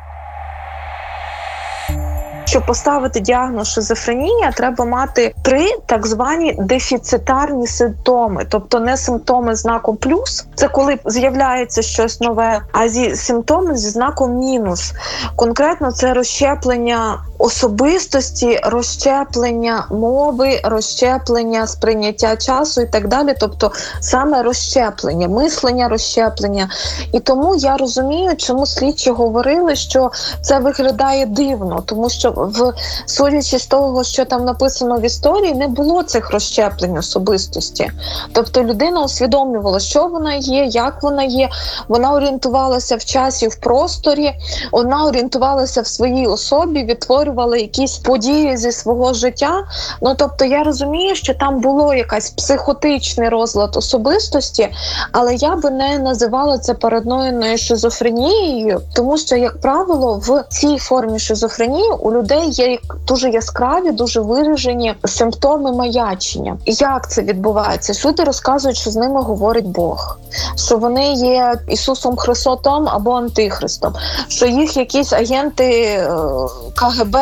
Щоб 2.52 2.66
поставити 2.66 3.20
діагноз 3.20 3.68
шизофренія, 3.68 4.52
треба 4.52 4.84
мати 4.84 5.34
три 5.42 5.66
так 5.86 6.06
звані 6.06 6.56
дефіцитарні 6.58 7.66
симптоми, 7.66 8.46
тобто 8.48 8.80
не 8.80 8.96
симптоми 8.96 9.54
знаком 9.54 9.96
плюс, 9.96 10.46
це 10.54 10.68
коли 10.68 10.98
з'являється 11.04 11.82
щось 11.82 12.20
нове, 12.20 12.60
а 12.72 12.88
зі 12.88 13.16
симптоми 13.16 13.76
зі 13.76 13.88
знаком 13.90 14.32
мінус. 14.32 14.92
Конкретно 15.36 15.92
це 15.92 16.14
розщеплення 16.14 17.18
особистості, 17.42 18.60
розщеплення 18.62 19.86
мови, 19.90 20.60
розщеплення 20.64 21.66
сприйняття 21.66 22.36
часу 22.36 22.80
і 22.80 22.86
так 22.86 23.08
далі. 23.08 23.34
Тобто 23.40 23.72
саме 24.00 24.42
розщеплення, 24.42 25.28
мислення, 25.28 25.88
розщеплення. 25.88 26.68
І 27.12 27.20
тому 27.20 27.54
я 27.56 27.76
розумію, 27.76 28.36
чому 28.36 28.66
слідчі 28.66 29.10
говорили, 29.10 29.76
що 29.76 30.10
це 30.42 30.58
виглядає 30.58 31.26
дивно, 31.26 31.82
тому 31.86 32.10
що 32.10 32.30
в 32.36 32.72
судячи 33.06 33.58
з 33.58 33.66
того, 33.66 34.04
що 34.04 34.24
там 34.24 34.44
написано 34.44 34.96
в 34.96 35.04
історії, 35.04 35.54
не 35.54 35.68
було 35.68 36.02
цих 36.02 36.30
розщеплень 36.30 36.98
особистості. 36.98 37.90
Тобто 38.32 38.62
людина 38.62 39.04
усвідомлювала, 39.04 39.80
що 39.80 40.06
вона 40.06 40.34
є, 40.34 40.64
як 40.64 41.02
вона 41.02 41.22
є. 41.22 41.48
Вона 41.88 42.12
орієнтувалася 42.12 42.96
в 42.96 43.04
часі, 43.04 43.48
в 43.48 43.56
просторі, 43.56 44.32
вона 44.72 45.04
орієнтувалася 45.04 45.80
в 45.80 45.86
своїй 45.86 46.26
особі, 46.26 46.84
відтворювала 46.84 47.31
обговорювали 47.32 47.60
якісь 47.60 47.98
події 47.98 48.56
зі 48.56 48.72
свого 48.72 49.14
життя. 49.14 49.64
Ну 50.02 50.14
тобто, 50.18 50.44
я 50.44 50.62
розумію, 50.62 51.14
що 51.14 51.34
там 51.34 51.60
було 51.60 51.94
якась 51.94 52.30
психотичний 52.30 53.28
розлад 53.28 53.76
особистості, 53.76 54.68
але 55.12 55.34
я 55.34 55.56
би 55.56 55.70
не 55.70 55.98
називала 55.98 56.58
це 56.58 56.74
параноїдною 56.74 57.58
шизофренією, 57.58 58.80
тому 58.94 59.18
що, 59.18 59.36
як 59.36 59.60
правило, 59.60 60.20
в 60.22 60.44
цій 60.48 60.78
формі 60.78 61.18
шизофренії 61.18 61.90
у 62.00 62.12
людей 62.12 62.50
є 62.50 62.78
дуже 63.06 63.30
яскраві, 63.30 63.90
дуже 63.90 64.20
виражені 64.20 64.94
симптоми 65.04 65.72
маячення. 65.72 66.56
Як 66.66 67.10
це 67.10 67.22
відбувається? 67.22 68.08
Люди 68.08 68.24
розказують, 68.24 68.76
що 68.76 68.90
з 68.90 68.96
ними 68.96 69.22
говорить 69.22 69.66
Бог, 69.66 70.18
що 70.56 70.78
вони 70.78 71.12
є 71.12 71.54
Ісусом 71.68 72.16
Христом 72.16 72.88
або 72.88 73.12
Антихристом, 73.12 73.94
що 74.28 74.46
їх 74.46 74.76
якісь 74.76 75.12
агенти 75.12 75.64
е, 75.64 76.08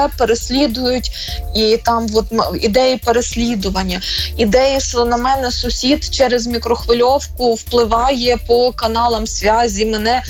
Переслідують, 0.08 1.10
і 1.54 1.76
там 1.76 2.06
от 2.14 2.26
ідеї 2.60 2.96
переслідування, 2.96 4.00
ідеї, 4.36 4.80
що 4.80 5.04
на 5.04 5.16
мене 5.16 5.50
сусід 5.50 6.14
через 6.14 6.46
мікрохвильовку 6.46 7.54
впливає 7.54 8.36
по 8.46 8.72
каналам 8.72 9.26
зв'язі, 9.26 9.86
мене 9.86 10.22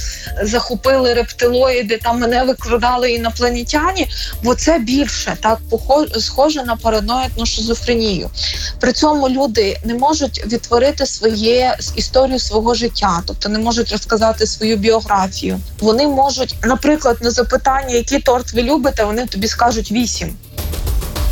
захопили 0.42 1.14
рептилоїди, 1.14 1.98
там 2.02 2.20
мене 2.20 2.44
викрадали 2.44 3.12
інопланетяні. 3.12 4.08
Бо 4.42 4.54
це 4.54 4.78
більше 4.78 5.36
так 5.40 5.58
схоже 6.18 6.64
на 6.64 6.76
параноїдну 6.76 7.46
шизофренію. 7.46 8.30
При 8.80 8.92
цьому 8.92 9.28
люди 9.28 9.80
не 9.84 9.94
можуть 9.94 10.46
відтворити 10.46 11.06
своє 11.06 11.76
історію 11.96 12.38
свого 12.38 12.74
життя, 12.74 13.22
тобто 13.26 13.48
не 13.48 13.58
можуть 13.58 13.92
розказати 13.92 14.46
свою 14.46 14.76
біографію. 14.76 15.60
Вони 15.80 16.06
можуть, 16.06 16.56
наприклад, 16.62 17.16
на 17.20 17.30
запитання, 17.30 17.94
який 17.94 18.20
торт 18.20 18.52
ви 18.52 18.62
любите, 18.62 19.04
вони 19.04 19.26
тобі 19.26 19.48
скажуть 19.48 19.59
вісім. 19.92 20.28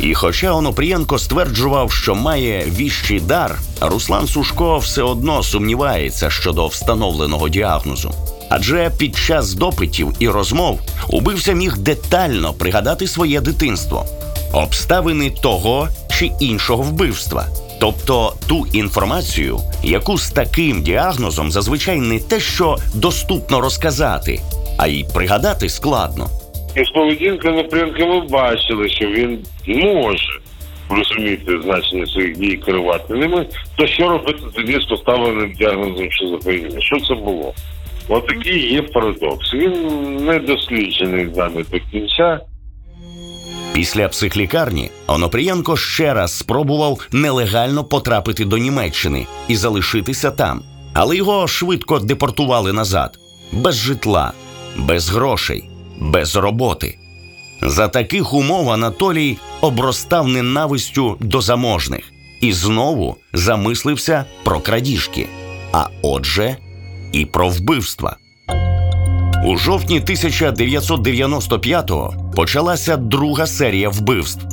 І 0.01 0.13
хоча 0.13 0.51
Онопрієнко 0.51 1.19
стверджував, 1.19 1.91
що 1.91 2.15
має 2.15 2.65
віщий 2.65 3.19
дар, 3.19 3.59
Руслан 3.81 4.27
Сушко 4.27 4.77
все 4.77 5.01
одно 5.01 5.43
сумнівається 5.43 6.29
щодо 6.29 6.67
встановленого 6.67 7.49
діагнозу. 7.49 8.13
Адже 8.49 8.91
під 8.97 9.15
час 9.17 9.53
допитів 9.53 10.13
і 10.19 10.29
розмов 10.29 10.79
убивця 11.07 11.53
міг 11.53 11.77
детально 11.77 12.53
пригадати 12.53 13.07
своє 13.07 13.41
дитинство, 13.41 14.05
обставини 14.53 15.29
того 15.29 15.87
чи 16.09 16.31
іншого 16.39 16.83
вбивства, 16.83 17.45
тобто 17.79 18.33
ту 18.47 18.65
інформацію, 18.73 19.59
яку 19.83 20.17
з 20.17 20.29
таким 20.29 20.83
діагнозом 20.83 21.51
зазвичай 21.51 21.99
не 21.99 22.19
те, 22.19 22.39
що 22.39 22.77
доступно 22.93 23.61
розказати, 23.61 24.41
а 24.77 24.87
й 24.87 25.03
пригадати 25.13 25.69
складно. 25.69 26.29
І 26.79 26.85
з 26.85 26.89
поведінки 26.89 27.51
Напрямки 27.51 28.05
ми 28.05 28.21
бачили, 28.21 28.89
що 28.89 29.05
він 29.05 29.39
може 29.67 30.39
розуміти 30.89 31.61
значення 31.63 32.05
своїх 32.05 32.37
дій 32.37 32.59
керувати 32.65 33.13
ними. 33.13 33.45
То 33.75 33.87
що 33.87 34.09
робити 34.09 34.39
тоді 34.55 34.79
з 34.81 34.85
поставленим 34.85 35.53
діагнозом 35.53 36.11
шизофренії? 36.11 36.81
Що 36.81 36.99
це 36.99 37.13
було? 37.13 37.53
От 38.07 38.27
такий 38.27 38.73
є 38.73 38.81
парадокс. 38.81 39.53
Він 39.53 39.73
не 40.25 40.39
досліджений 40.39 41.25
нами 41.25 41.65
до 41.71 41.79
кінця. 41.91 42.39
Після 43.73 44.07
психлікарні 44.07 44.89
Онопрієнко 45.07 45.77
ще 45.77 46.13
раз 46.13 46.37
спробував 46.37 47.07
нелегально 47.11 47.83
потрапити 47.83 48.45
до 48.45 48.57
Німеччини 48.57 49.25
і 49.47 49.55
залишитися 49.55 50.31
там, 50.31 50.61
але 50.93 51.17
його 51.17 51.47
швидко 51.47 51.99
депортували 51.99 52.73
назад 52.73 53.19
без 53.51 53.75
житла, 53.75 54.33
без 54.77 55.09
грошей, 55.09 55.68
без 55.99 56.35
роботи. 56.35 56.97
За 57.61 57.87
таких 57.87 58.33
умов 58.33 58.69
Анатолій 58.69 59.37
обростав 59.61 60.27
ненавистю 60.27 61.17
до 61.19 61.41
заможних 61.41 62.11
і 62.41 62.53
знову 62.53 63.17
замислився 63.33 64.25
про 64.43 64.59
крадіжки, 64.59 65.27
а 65.71 65.87
отже, 66.01 66.57
і 67.11 67.25
про 67.25 67.49
вбивства. 67.49 68.17
У 69.45 69.57
жовтні 69.57 70.01
1995-го 70.01 72.31
почалася 72.35 72.97
друга 72.97 73.47
серія 73.47 73.89
вбивств. 73.89 74.45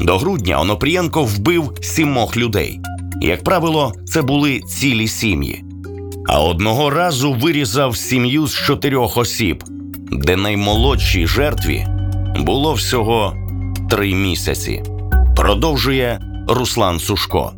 До 0.00 0.18
грудня 0.18 0.60
Онопрієнко 0.60 1.22
вбив 1.22 1.72
сімох 1.80 2.36
людей. 2.36 2.80
Як 3.20 3.44
правило, 3.44 3.92
це 4.06 4.22
були 4.22 4.60
цілі 4.60 5.08
сім'ї. 5.08 5.64
А 6.28 6.42
одного 6.42 6.90
разу 6.90 7.32
вирізав 7.32 7.96
сім'ю 7.96 8.46
з 8.46 8.54
чотирьох 8.54 9.16
осіб, 9.16 9.64
де 10.12 10.36
наймолодшій 10.36 11.26
жертві 11.26 11.84
було 12.36 12.72
всього 12.72 13.34
три 13.90 14.14
місяці. 14.14 14.82
Продовжує 15.36 16.20
Руслан 16.48 16.98
Сушко. 16.98 17.52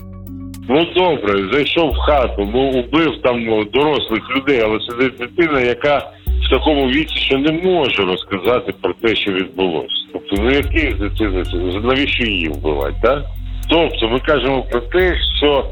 Ну 0.69 0.87
добре, 0.97 1.53
зайшов 1.53 1.91
в 1.91 1.97
хату, 1.97 2.51
ну 2.55 2.71
убив 2.71 3.23
там 3.23 3.45
дорослих 3.73 4.23
людей, 4.37 4.61
але 4.65 4.81
сидить 4.81 5.17
дитина, 5.19 5.61
яка 5.61 6.11
в 6.47 6.51
такому 6.51 6.87
віці, 6.87 7.15
що 7.17 7.39
не 7.39 7.53
може 7.53 8.03
розказати 8.03 8.75
про 8.81 8.93
те, 8.93 9.17
що 9.17 9.33
відбулося. 9.33 9.95
Тобто, 10.13 10.37
ну 10.39 10.51
який 10.51 10.95
з 10.95 10.99
дитини 10.99 11.45
навіщо 11.85 12.25
її 12.25 12.49
вбивати, 12.49 12.97
так? 13.03 13.25
Тобто, 13.69 14.09
ми 14.09 14.19
кажемо 14.19 14.63
про 14.71 14.81
те, 14.81 15.17
що 15.39 15.65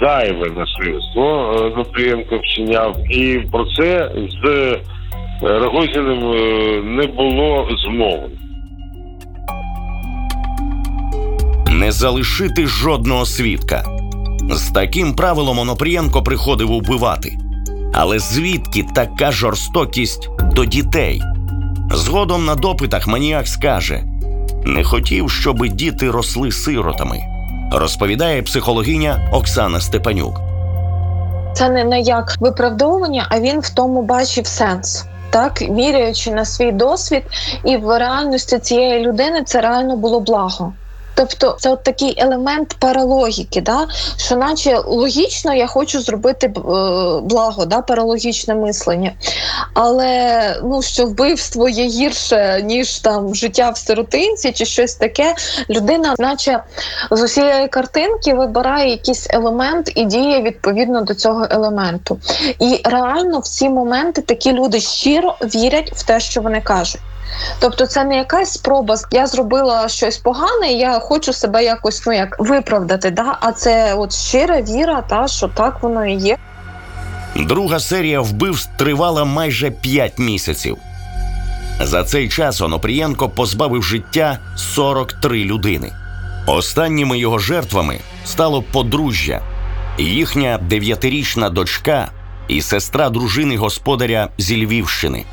зайве 0.00 0.50
насильство 0.50 1.54
е, 2.30 2.36
вчиняв, 2.38 2.96
і 3.10 3.40
про 3.52 3.64
це 3.64 4.12
з 4.42 4.76
Рогозіним 5.42 6.32
е, 6.32 6.82
не 6.82 7.06
було 7.06 7.68
змови. 7.86 8.28
не 11.78 11.92
залишити 11.92 12.66
жодного 12.66 13.26
свідка. 13.26 13.84
З 14.50 14.70
таким 14.70 15.14
правилом 15.14 15.58
Онопрієнко 15.58 16.22
приходив 16.22 16.70
убивати. 16.70 17.38
Але 17.94 18.18
звідки 18.18 18.86
така 18.94 19.32
жорстокість 19.32 20.28
до 20.52 20.64
дітей? 20.64 21.22
Згодом 21.94 22.44
на 22.44 22.54
допитах 22.54 23.06
маніяк 23.06 23.48
скаже: 23.48 24.02
не 24.64 24.84
хотів, 24.84 25.30
щоби 25.30 25.68
діти 25.68 26.10
росли 26.10 26.52
сиротами, 26.52 27.18
розповідає 27.72 28.42
психологиня 28.42 29.30
Оксана 29.32 29.80
Степанюк. 29.80 30.40
Це 31.52 31.68
не, 31.68 31.84
не 31.84 32.00
як 32.00 32.36
виправдовування, 32.40 33.26
а 33.30 33.40
він 33.40 33.60
в 33.60 33.70
тому 33.70 34.02
бачив 34.02 34.46
сенс. 34.46 35.06
Так, 35.30 35.60
міряючи 35.60 36.30
на 36.30 36.44
свій 36.44 36.72
досвід, 36.72 37.22
і 37.64 37.76
в 37.76 37.98
реальності 37.98 38.58
цієї 38.58 39.06
людини 39.06 39.42
це 39.42 39.60
реально 39.60 39.96
було 39.96 40.20
благо. 40.20 40.72
Тобто 41.18 41.56
це 41.60 41.70
от 41.70 41.82
такий 41.82 42.14
елемент 42.16 42.76
паралогіки, 42.78 43.60
да? 43.60 43.86
що 44.16 44.36
наче 44.36 44.78
логічно 44.78 45.54
я 45.54 45.66
хочу 45.66 46.00
зробити 46.00 46.46
е, 46.46 46.50
благо, 47.22 47.64
да? 47.66 47.80
паралогічне 47.80 48.54
мислення. 48.54 49.12
Але 49.74 50.60
ну, 50.64 50.82
що 50.82 51.06
вбивство 51.06 51.68
є 51.68 51.86
гірше, 51.86 52.62
ніж 52.64 52.98
там 52.98 53.34
життя 53.34 53.70
в 53.70 53.78
сиротинці 53.78 54.52
чи 54.52 54.64
щось 54.64 54.94
таке, 54.94 55.34
людина, 55.70 56.14
наче 56.18 56.62
з 57.10 57.22
усієї 57.22 57.68
картинки, 57.68 58.34
вибирає 58.34 58.90
якийсь 58.90 59.26
елемент 59.30 59.92
і 59.94 60.04
діє 60.04 60.42
відповідно 60.42 61.02
до 61.02 61.14
цього 61.14 61.46
елементу. 61.50 62.18
І 62.60 62.80
реально 62.84 63.38
в 63.38 63.48
ці 63.48 63.68
моменти 63.68 64.22
такі 64.22 64.52
люди 64.52 64.80
щиро 64.80 65.36
вірять 65.42 65.92
в 65.96 66.06
те, 66.06 66.20
що 66.20 66.40
вони 66.40 66.60
кажуть. 66.60 67.00
Тобто 67.58 67.86
це 67.86 68.04
не 68.04 68.16
якась 68.16 68.52
спроба, 68.52 68.96
я 69.10 69.26
зробила 69.26 69.88
щось 69.88 70.18
погане, 70.18 70.72
і 70.72 70.78
я 70.78 70.98
хочу 70.98 71.32
себе 71.32 71.64
якось 71.64 72.06
ну 72.06 72.12
як 72.12 72.36
виправдати. 72.38 73.10
Да? 73.10 73.38
А 73.40 73.52
це 73.52 73.94
от 73.94 74.12
щира 74.12 74.62
віра, 74.62 75.02
та 75.08 75.28
що 75.28 75.48
так 75.48 75.82
воно 75.82 76.06
і 76.06 76.14
є. 76.14 76.36
Друга 77.36 77.80
серія 77.80 78.20
вбивств 78.20 78.70
тривала 78.76 79.24
майже 79.24 79.70
5 79.70 80.18
місяців. 80.18 80.76
За 81.80 82.04
цей 82.04 82.28
час 82.28 82.60
Онопрієнко 82.60 83.28
позбавив 83.28 83.82
життя 83.82 84.38
43 84.56 85.44
людини. 85.44 85.92
Останніми 86.46 87.18
його 87.18 87.38
жертвами 87.38 87.98
стало 88.24 88.62
подружжя, 88.62 89.42
їхня 89.98 90.58
дев'ятирічна 90.62 91.50
дочка 91.50 92.08
і 92.48 92.62
сестра 92.62 93.10
дружини 93.10 93.56
господаря 93.56 94.28
зі 94.38 94.66
Львівщини. 94.66 95.24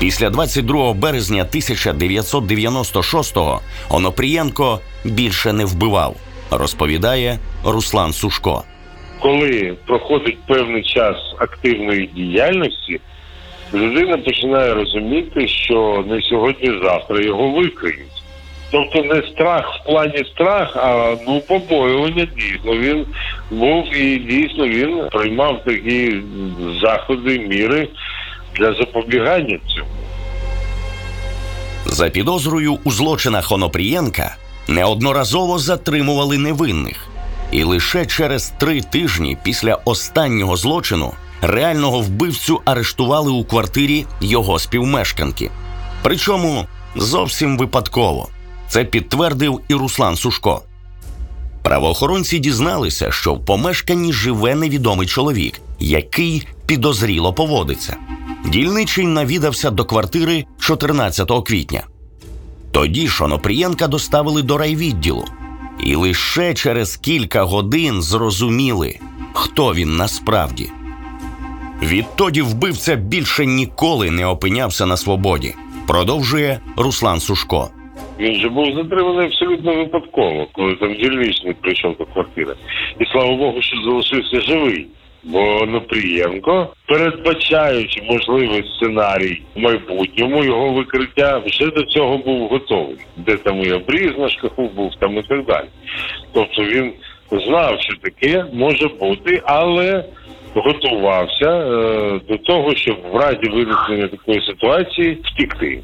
Після 0.00 0.30
22 0.30 0.92
березня 0.94 1.46
1996-го 1.54 3.60
Онопрієнко 3.90 4.80
більше 5.04 5.52
не 5.52 5.64
вбивав, 5.64 6.16
розповідає 6.50 7.38
Руслан 7.64 8.12
Сушко. 8.12 8.64
коли 9.20 9.74
проходить 9.86 10.38
певний 10.46 10.82
час 10.82 11.16
активної 11.38 12.06
діяльності, 12.06 13.00
людина 13.74 14.18
починає 14.18 14.74
розуміти, 14.74 15.48
що 15.48 16.04
не 16.08 16.22
сьогодні-завтра 16.22 17.20
його 17.20 17.50
викриють. 17.50 18.08
Тобто 18.70 19.02
не 19.02 19.22
страх 19.22 19.80
в 19.80 19.86
плані 19.86 20.24
страх, 20.34 20.76
а 20.76 21.16
ну 21.26 21.40
побоювання 21.40 22.26
дійсно. 22.36 22.72
Він 22.72 23.06
був 23.50 23.96
і 23.96 24.18
дійсно 24.18 24.68
він 24.68 25.02
приймав 25.10 25.64
такі 25.64 26.16
заходи, 26.82 27.38
міри 27.38 27.88
для 28.58 28.74
запобігання 28.74 29.58
цьому. 29.68 29.88
За 31.86 32.08
підозрою 32.08 32.78
у 32.84 32.90
злочинах 32.90 33.52
Онопрієнка 33.52 34.36
неодноразово 34.68 35.58
затримували 35.58 36.38
невинних, 36.38 37.06
і 37.52 37.62
лише 37.62 38.06
через 38.06 38.52
три 38.58 38.80
тижні 38.80 39.36
після 39.42 39.74
останнього 39.74 40.56
злочину 40.56 41.12
реального 41.42 42.00
вбивцю 42.00 42.60
арештували 42.64 43.30
у 43.30 43.44
квартирі 43.44 44.06
його 44.20 44.58
співмешканки. 44.58 45.50
Причому 46.02 46.66
зовсім 46.96 47.58
випадково. 47.58 48.28
Це 48.68 48.84
підтвердив 48.84 49.60
і 49.68 49.74
Руслан 49.74 50.16
Сушко. 50.16 50.62
Правоохоронці 51.62 52.38
дізналися, 52.38 53.12
що 53.12 53.34
в 53.34 53.44
помешканні 53.44 54.12
живе 54.12 54.54
невідомий 54.54 55.06
чоловік, 55.06 55.60
який 55.78 56.46
підозріло 56.66 57.32
поводиться. 57.32 57.96
Дільничий 58.52 59.06
навідався 59.06 59.70
до 59.70 59.84
квартири 59.84 60.44
14 60.60 61.30
квітня. 61.46 61.82
Тоді 62.72 63.08
ж 63.08 63.24
Онопрієнка 63.24 63.88
доставили 63.88 64.42
до 64.42 64.58
райвідділу, 64.58 65.24
і 65.84 65.94
лише 65.94 66.54
через 66.54 66.96
кілька 66.96 67.42
годин 67.42 68.02
зрозуміли, 68.02 68.98
хто 69.32 69.74
він 69.74 69.96
насправді. 69.96 70.70
Відтоді 71.82 72.42
вбивця 72.42 72.96
більше 72.96 73.46
ніколи 73.46 74.10
не 74.10 74.26
опинявся 74.26 74.86
на 74.86 74.96
свободі, 74.96 75.54
продовжує 75.86 76.60
Руслан 76.76 77.20
Сушко. 77.20 77.70
Він 78.20 78.34
же 78.34 78.48
був 78.48 78.74
затриманий 78.74 79.26
абсолютно 79.26 79.76
випадково, 79.76 80.46
коли 80.52 80.74
там 80.74 80.94
дільничник 80.94 81.56
прийшов 81.60 81.96
до 81.98 82.04
квартири. 82.04 82.54
І 83.00 83.04
слава 83.12 83.36
Богу, 83.36 83.62
що 83.62 83.76
залишився 83.84 84.40
живий. 84.40 84.86
Бо 85.24 85.66
Напрієнко, 85.66 86.68
передбачаючи 86.86 88.02
можливий 88.02 88.64
сценарій 88.76 89.42
в 89.56 89.60
майбутньому, 89.60 90.44
його 90.44 90.72
викриття 90.72 91.42
вже 91.46 91.66
до 91.70 91.82
цього 91.82 92.18
був 92.18 92.48
готовий. 92.48 92.96
Де 93.16 93.36
там 93.36 93.62
і 93.62 93.72
обріз 93.72 94.18
на 94.18 94.28
шкафу 94.28 94.70
був, 94.76 94.92
там 95.00 95.18
і 95.18 95.22
так 95.22 95.44
далі. 95.44 95.66
Тобто 96.32 96.62
він 96.62 96.92
знав, 97.30 97.80
що 97.80 97.94
таке 98.02 98.44
може 98.52 98.88
бути, 98.88 99.42
але 99.44 100.04
готувався 100.54 101.50
е, 101.50 102.20
до 102.28 102.38
того, 102.38 102.74
щоб 102.74 102.96
в 103.12 103.16
разі 103.16 103.48
виникнення 103.48 104.08
такої 104.08 104.42
ситуації 104.46 105.18
втікти. 105.24 105.82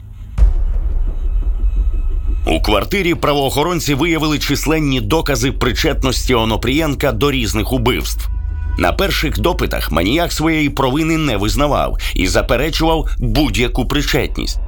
У 2.47 2.61
квартирі 2.61 3.15
правоохоронці 3.15 3.95
виявили 3.95 4.39
численні 4.39 5.01
докази 5.01 5.53
причетності 5.53 6.35
Онопрієнка 6.35 7.13
до 7.13 7.31
різних 7.31 7.73
убивств. 7.73 8.34
На 8.79 8.93
перших 8.93 9.41
допитах 9.41 9.93
маніяк 9.93 10.33
своєї 10.33 10.71
провини 10.71 11.17
не 11.17 11.37
визнавав 11.37 11.99
і 12.15 12.27
заперечував 12.27 13.09
будь-яку 13.19 13.87
причетність. 13.87 14.59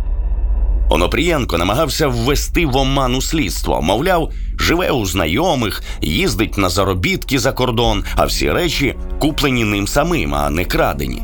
Онопрієнко 0.91 1.59
намагався 1.59 2.09
ввести 2.09 2.67
в 2.67 2.77
оману 2.77 3.23
слідство, 3.23 3.83
мовляв, 3.83 4.33
живе 4.59 4.91
у 4.91 5.07
знайомих, 5.07 5.83
їздить 6.01 6.59
на 6.59 6.69
заробітки 6.69 7.39
за 7.39 7.53
кордон, 7.53 8.05
а 8.17 8.25
всі 8.25 8.53
речі 8.53 8.95
куплені 9.19 9.65
ним 9.65 9.87
самим, 9.87 10.35
а 10.35 10.51
не 10.51 10.65
крадені. 10.65 11.23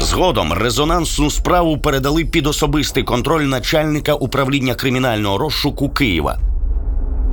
Згодом 0.00 0.52
резонансну 0.52 1.30
справу 1.30 1.78
передали 1.78 2.24
під 2.24 2.46
особистий 2.46 3.02
контроль 3.02 3.42
начальника 3.42 4.14
управління 4.14 4.74
кримінального 4.74 5.38
розшуку 5.38 5.88
Києва. 5.88 6.38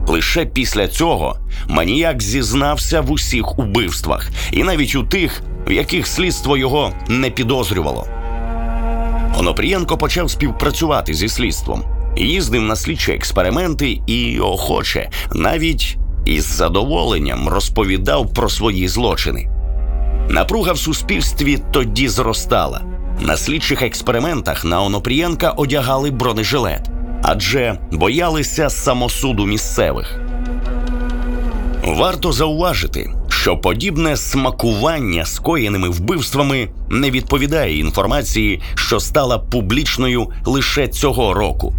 Лише 0.07 0.45
після 0.45 0.87
цього 0.87 1.37
маніяк 1.67 2.21
зізнався 2.21 3.01
в 3.01 3.11
усіх 3.11 3.59
убивствах, 3.59 4.29
і 4.51 4.63
навіть 4.63 4.95
у 4.95 5.03
тих, 5.03 5.41
в 5.67 5.71
яких 5.71 6.07
слідство 6.07 6.57
його 6.57 6.93
не 7.07 7.29
підозрювало. 7.29 8.07
Онопрієнко 9.39 9.97
почав 9.97 10.31
співпрацювати 10.31 11.13
зі 11.13 11.29
слідством, 11.29 11.83
їздив 12.17 12.61
на 12.61 12.75
слідчі 12.75 13.11
експерименти 13.11 14.01
і 14.07 14.39
охоче, 14.39 15.09
навіть 15.33 15.97
із 16.25 16.45
задоволенням 16.45 17.49
розповідав 17.49 18.33
про 18.33 18.49
свої 18.49 18.87
злочини. 18.87 19.49
Напруга 20.29 20.71
в 20.71 20.77
суспільстві 20.77 21.59
тоді 21.71 22.07
зростала. 22.07 22.81
На 23.21 23.37
слідчих 23.37 23.81
експериментах 23.81 24.65
на 24.65 24.81
Онопрієнка 24.83 25.49
одягали 25.49 26.11
бронежилет, 26.11 26.89
адже 27.23 27.79
боялися 27.91 28.69
самосуду 28.69 29.45
місцевих. 29.45 30.19
Варто 31.83 32.31
зауважити, 32.31 33.09
що 33.29 33.57
подібне 33.57 34.17
смакування 34.17 35.25
скоєними 35.25 35.89
вбивствами 35.89 36.69
не 36.89 37.11
відповідає 37.11 37.79
інформації, 37.79 38.61
що 38.75 38.99
стала 38.99 39.39
публічною 39.39 40.27
лише 40.45 40.87
цього 40.87 41.33
року. 41.33 41.73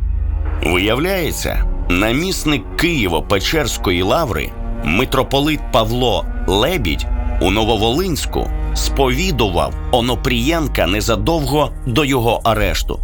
Виявляється, 0.67 1.65
намісник 1.89 2.63
Києво-Печерської 2.77 4.05
лаври, 4.05 4.51
митрополит 4.85 5.61
Павло 5.73 6.25
Лебідь 6.47 7.07
у 7.41 7.51
Нововолинську 7.51 8.51
сповідував 8.75 9.75
Онопрієнка 9.93 10.87
незадовго 10.87 11.73
до 11.87 12.05
його 12.05 12.41
арешту. 12.45 13.01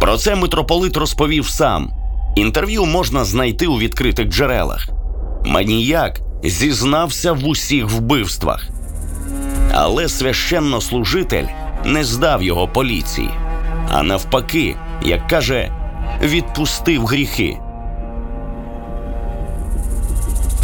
Про 0.00 0.16
це 0.16 0.34
митрополит 0.34 0.96
розповів 0.96 1.48
сам. 1.48 1.90
Інтерв'ю 2.36 2.84
можна 2.84 3.24
знайти 3.24 3.66
у 3.66 3.78
відкритих 3.78 4.28
джерелах. 4.28 4.88
Маніяк 5.44 6.20
зізнався 6.44 7.32
в 7.32 7.46
усіх 7.46 7.90
вбивствах. 7.90 8.68
Але 9.72 10.08
священнослужитель 10.08 11.46
не 11.84 12.04
здав 12.04 12.42
його 12.42 12.68
поліції, 12.68 13.30
а 13.92 14.02
навпаки, 14.02 14.76
як 15.02 15.28
каже, 15.28 15.72
відпустив 16.22 17.06
гріхи. 17.06 17.58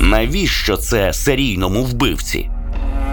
Навіщо 0.00 0.76
це 0.76 1.12
серійному 1.12 1.82
вбивці? 1.82 2.50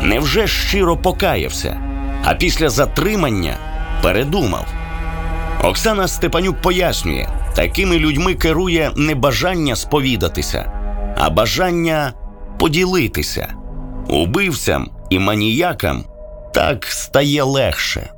Невже 0.01 0.47
щиро 0.47 0.97
покаявся, 0.97 1.81
а 2.25 2.33
після 2.33 2.69
затримання 2.69 3.57
передумав? 4.01 4.65
Оксана 5.63 6.07
Степанюк 6.07 6.61
пояснює, 6.61 7.27
такими 7.55 7.97
людьми 7.99 8.33
керує 8.33 8.91
не 8.95 9.15
бажання 9.15 9.75
сповідатися, 9.75 10.71
а 11.17 11.29
бажання 11.29 12.13
поділитися. 12.59 13.47
Убивцям 14.09 14.89
і 15.09 15.19
маніякам 15.19 16.03
так 16.53 16.85
стає 16.85 17.43
легше. 17.43 18.09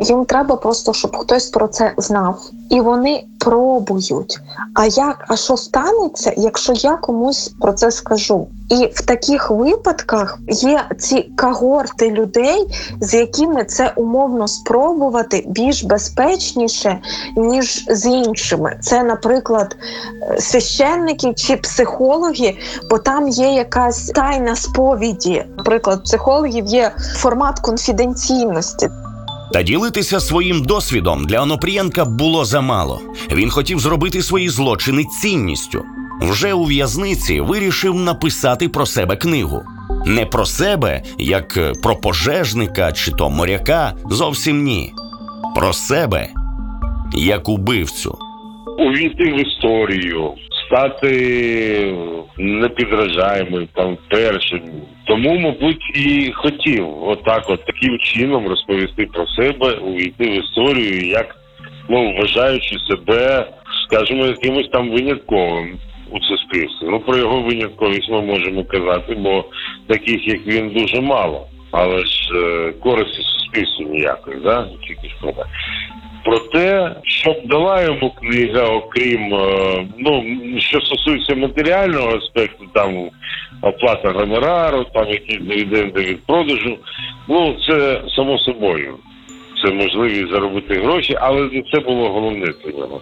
Їм 0.00 0.24
треба 0.24 0.56
просто, 0.56 0.92
щоб 0.92 1.16
хтось 1.16 1.46
про 1.46 1.68
це 1.68 1.94
знав. 1.96 2.40
І 2.70 2.80
вони 2.80 3.24
пробують. 3.48 4.40
А 4.74 4.86
як, 4.86 5.24
а 5.28 5.36
що 5.36 5.56
станеться, 5.56 6.32
якщо 6.36 6.72
я 6.72 6.96
комусь 6.96 7.52
про 7.60 7.72
це 7.72 7.90
скажу? 7.90 8.46
І 8.68 8.90
в 8.94 9.06
таких 9.06 9.50
випадках 9.50 10.38
є 10.48 10.84
ці 10.98 11.22
когорти 11.36 12.10
людей, 12.10 12.66
з 13.00 13.14
якими 13.14 13.64
це 13.64 13.92
умовно 13.96 14.48
спробувати 14.48 15.44
більш 15.46 15.84
безпечніше, 15.84 16.98
ніж 17.36 17.84
з 17.88 18.06
іншими. 18.06 18.78
Це, 18.80 19.02
наприклад, 19.02 19.76
е, 20.22 20.40
священники 20.40 21.34
чи 21.34 21.56
психологи, 21.56 22.56
бо 22.90 22.98
там 22.98 23.28
є 23.28 23.52
якась 23.52 24.06
тайна 24.06 24.56
сповіді. 24.56 25.44
Наприклад, 25.56 26.04
психологів 26.04 26.66
є 26.66 26.92
формат 27.16 27.58
конфіденційності. 27.60 28.88
Та 29.52 29.62
ділитися 29.62 30.20
своїм 30.20 30.62
досвідом 30.62 31.26
для 31.26 31.42
Онопрієнка 31.42 32.04
було 32.04 32.44
замало. 32.44 33.00
Він 33.32 33.50
хотів 33.50 33.80
зробити 33.80 34.22
свої 34.22 34.48
злочини 34.48 35.04
цінністю. 35.04 35.84
Вже 36.20 36.52
у 36.52 36.64
в'язниці 36.64 37.40
вирішив 37.40 37.94
написати 37.94 38.68
про 38.68 38.86
себе 38.86 39.16
книгу. 39.16 39.62
Не 40.06 40.26
про 40.26 40.46
себе, 40.46 41.02
як 41.18 41.56
е, 41.56 41.72
про 41.82 41.96
пожежника 41.96 42.92
чи 42.92 43.12
то 43.12 43.30
моряка, 43.30 43.94
зовсім 44.10 44.62
ні. 44.62 44.92
Про 45.54 45.72
себе 45.72 46.28
як 47.14 47.48
убивцю. 47.48 48.18
увійти 48.78 49.24
в 49.24 49.46
історію, 49.46 50.34
стати 50.66 51.94
непідражаємим, 52.38 53.68
там 53.74 53.98
першим. 54.10 54.60
Тому, 55.08 55.38
мабуть, 55.38 55.90
і 55.94 56.32
хотів 56.34 57.02
отак, 57.02 57.50
от 57.50 57.64
таким 57.64 57.98
чином 57.98 58.48
розповісти 58.48 59.06
про 59.06 59.26
себе, 59.26 59.72
увійти 59.72 60.24
в 60.24 60.44
історію, 60.44 61.08
як 61.08 61.36
ну 61.88 62.14
вважаючи 62.14 62.76
себе, 62.78 63.46
скажімо, 63.86 64.26
якимось 64.26 64.68
там 64.72 64.90
винятковим 64.90 65.78
у 66.10 66.20
суспільстві. 66.20 66.86
Ну 66.90 67.00
про 67.00 67.16
його 67.16 67.40
винятковість 67.40 68.10
ми 68.10 68.22
можемо 68.22 68.64
казати, 68.64 69.14
бо 69.14 69.44
таких 69.86 70.28
як 70.28 70.46
він 70.46 70.70
дуже 70.70 71.00
мало. 71.00 71.46
Але 71.70 72.04
ж 72.04 72.30
е, 72.34 72.72
користі 72.72 73.22
суспільству 73.22 73.86
ніякої, 73.88 74.40
да? 74.40 74.68
тільки 74.86 75.08
ж 75.08 75.14
про 76.24 76.38
те. 76.38 76.96
Що 77.04 77.36
дала 77.44 77.82
йому 77.82 78.10
книга, 78.10 78.62
окрім 78.62 79.34
е, 79.34 79.86
ну 79.98 80.24
що 80.58 80.80
стосується 80.80 81.34
матеріального 81.34 82.16
аспекту, 82.16 82.64
там 82.74 83.10
оплата 83.62 84.10
гонорару, 84.10 84.84
там 84.94 85.08
якісь 85.08 85.40
дивіденди 85.40 86.00
від 86.00 86.26
продажу. 86.26 86.78
Ну 87.28 87.56
це 87.68 88.02
само 88.16 88.38
собою. 88.38 88.94
це 89.64 89.72
можливість 89.72 90.32
заробити 90.32 90.74
гроші, 90.74 91.14
але 91.20 91.50
це 91.72 91.80
було 91.80 92.08
головне 92.08 92.46
для 92.64 92.78
нього. 92.78 93.00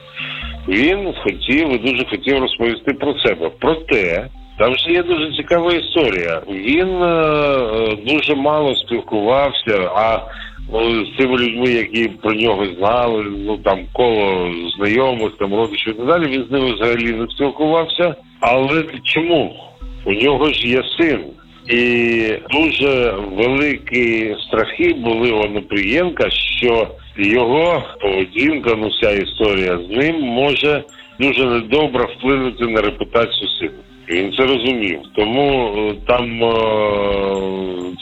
Він 0.68 1.14
хотів 1.24 1.74
і 1.74 1.78
дуже 1.78 2.04
хотів 2.10 2.38
розповісти 2.38 2.94
про 2.94 3.18
себе. 3.18 3.50
Проте 3.60 4.28
там 4.58 4.74
ж 4.74 4.90
є 4.90 5.02
дуже 5.02 5.32
цікава 5.32 5.72
історія. 5.72 6.42
Він 6.48 7.02
е, 7.02 7.96
дуже 8.06 8.34
мало 8.34 8.76
спілкувався, 8.76 9.90
а 9.94 10.20
о, 10.72 10.80
з 10.80 11.16
тими 11.18 11.36
людьми, 11.36 11.68
які 11.68 12.08
про 12.08 12.32
нього 12.32 12.66
знали, 12.66 13.24
ну 13.38 13.58
там 13.58 13.78
коло 13.92 14.50
знайомих, 14.76 15.32
там 15.38 15.54
родичів 15.54 15.94
і 15.94 15.96
так 15.96 16.06
далі, 16.06 16.26
він 16.26 16.44
з 16.48 16.50
ними 16.50 16.72
взагалі 16.72 17.12
не 17.12 17.26
спілкувався. 17.26 18.14
Але 18.40 18.84
чому? 19.04 19.56
У 20.06 20.12
нього 20.12 20.52
ж 20.52 20.68
є 20.68 20.82
син. 20.98 21.20
І 21.68 22.32
дуже 22.50 23.14
великі 23.32 24.36
страхи 24.46 24.94
були 24.94 25.30
у 25.30 25.40
Онопрієнка, 25.40 26.30
що 26.30 26.88
його 27.16 27.82
поведінка, 28.00 28.74
ну 28.78 28.88
вся 28.88 29.10
історія 29.10 29.78
з 29.78 29.96
ним 29.96 30.20
може 30.20 30.84
дуже 31.20 31.44
недобре 31.44 32.04
вплинути 32.04 32.66
на 32.66 32.80
репутацію 32.80 33.48
сина. 33.48 33.78
Він 34.08 34.32
це 34.32 34.46
розумів. 34.46 35.00
Тому 35.16 35.74
е, 35.76 35.94
там 36.06 36.44
е, 36.44 36.56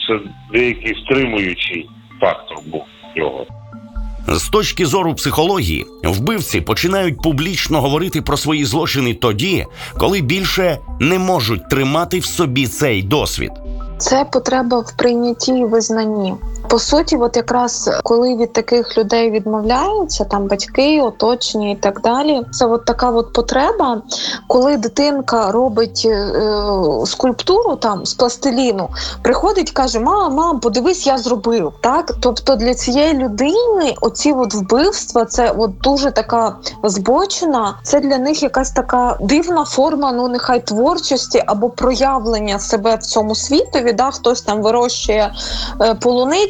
це 0.07 0.19
деякий 0.53 0.95
стримуючий 0.95 1.89
фактор 2.21 2.57
був 2.65 2.85
в 3.15 3.19
нього. 3.19 3.45
З 4.27 4.49
точки 4.49 4.85
зору 4.85 5.15
психології, 5.15 5.87
вбивці 6.03 6.61
починають 6.61 7.21
публічно 7.21 7.81
говорити 7.81 8.21
про 8.21 8.37
свої 8.37 8.65
злочини 8.65 9.13
тоді, 9.13 9.65
коли 9.97 10.21
більше 10.21 10.79
не 10.99 11.19
можуть 11.19 11.69
тримати 11.69 12.19
в 12.19 12.25
собі 12.25 12.67
цей 12.67 13.03
досвід. 13.03 13.51
Це 13.97 14.25
потреба 14.25 14.79
в 14.79 14.97
прийнятті 14.97 15.51
і 15.51 15.65
визнанні. 15.65 16.33
По 16.69 16.79
суті, 16.79 17.15
от 17.17 17.37
якраз 17.37 17.89
коли 18.03 18.35
від 18.35 18.53
таких 18.53 18.97
людей 18.97 19.31
відмовляються, 19.31 20.25
там 20.25 20.47
батьки, 20.47 21.01
оточення 21.01 21.69
і 21.69 21.75
так 21.75 22.01
далі, 22.01 22.41
це 22.51 22.65
от 22.65 22.85
така 22.85 23.11
от 23.11 23.33
потреба, 23.33 24.01
коли 24.47 24.77
дитинка 24.77 25.51
робить 25.51 26.03
е, 26.05 26.31
скульптуру 27.05 27.75
там 27.75 28.05
з 28.05 28.13
пластиліну, 28.13 28.89
приходить, 29.21 29.71
каже: 29.71 29.99
Мама, 29.99 30.29
мам, 30.29 30.59
подивись, 30.59 31.07
я 31.07 31.17
зробив. 31.17 31.73
Так, 31.81 32.11
тобто 32.19 32.55
для 32.55 32.73
цієї 32.73 33.13
людини 33.13 33.95
оці 34.01 34.31
от 34.31 34.53
вбивства, 34.53 35.25
це 35.25 35.53
от 35.57 35.77
дуже 35.77 36.11
така 36.11 36.55
збочена. 36.83 37.77
Це 37.83 37.99
для 37.99 38.17
них 38.17 38.43
якась 38.43 38.71
така 38.71 39.17
дивна 39.21 39.65
форма, 39.65 40.11
ну 40.11 40.27
нехай 40.27 40.65
творчості 40.65 41.43
або 41.45 41.69
проявлення 41.69 42.59
себе 42.59 42.95
в 42.95 43.03
цьому 43.03 43.35
світові. 43.35 43.93
Да, 43.93 44.11
хтось 44.11 44.41
там 44.41 44.61
вирощує 44.61 45.33
е, 45.81 45.93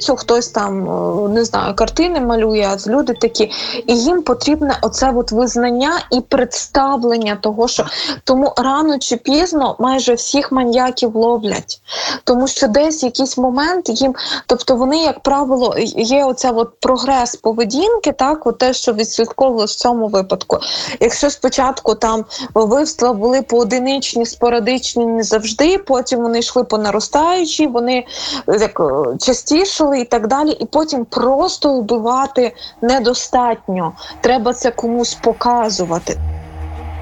полуницю, 0.06 0.15
хтось 0.15 0.48
там 0.48 0.89
е, 1.26 1.30
не 1.30 1.46
знаю, 1.46 1.76
картини 1.76 2.22
малює. 2.22 2.68
а 2.72 2.89
Люди 2.89 3.13
такі, 3.13 3.52
і 3.88 3.98
їм 3.98 4.22
потрібне 4.22 4.78
оце 4.82 5.12
от 5.15 5.32
визнання 5.32 5.91
і 6.12 6.22
представлення 6.22 7.36
того, 7.36 7.68
що 7.68 7.86
тому 8.24 8.54
рано 8.58 9.00
чи 9.00 9.18
пізно 9.18 9.76
майже 9.80 10.13
всіх 10.13 10.52
маньяків 10.52 11.15
ловлять, 11.15 11.82
тому 12.24 12.48
що 12.48 12.68
десь 12.68 13.04
якийсь 13.04 13.38
момент 13.38 14.02
їм, 14.02 14.15
тобто 14.48 14.76
вони, 14.76 14.98
як 14.98 15.20
правило, 15.20 15.76
є 15.98 16.26
оця 16.26 16.52
от 16.52 16.80
прогрес 16.80 17.36
поведінки, 17.36 18.12
так, 18.12 18.48
от 18.48 18.58
те, 18.58 18.74
що 18.74 18.94
відслідковувалось 18.94 19.76
в 19.76 19.80
цьому 19.80 20.08
випадку. 20.08 20.58
Якщо 21.00 21.30
спочатку 21.30 21.96
там 21.96 22.26
вбивства 22.54 23.13
були 23.13 23.41
поодиничні, 23.41 24.26
спорадичні, 24.26 25.06
не 25.06 25.24
завжди, 25.24 25.78
потім 25.78 26.22
вони 26.22 26.39
йшли 26.39 26.63
по 26.63 26.78
наростаючій, 26.78 27.68
вони 27.68 28.06
як 28.48 28.80
е, 28.80 29.18
частішали 29.20 29.94
і 30.01 30.05
так 30.05 30.27
далі, 30.27 30.51
і 30.51 30.65
потім 30.65 31.05
просто 31.05 31.73
вбивати 31.73 32.55
недостатньо. 32.81 33.93
Треба 34.21 34.53
це 34.53 34.71
комусь 34.71 35.13
показувати. 35.13 36.19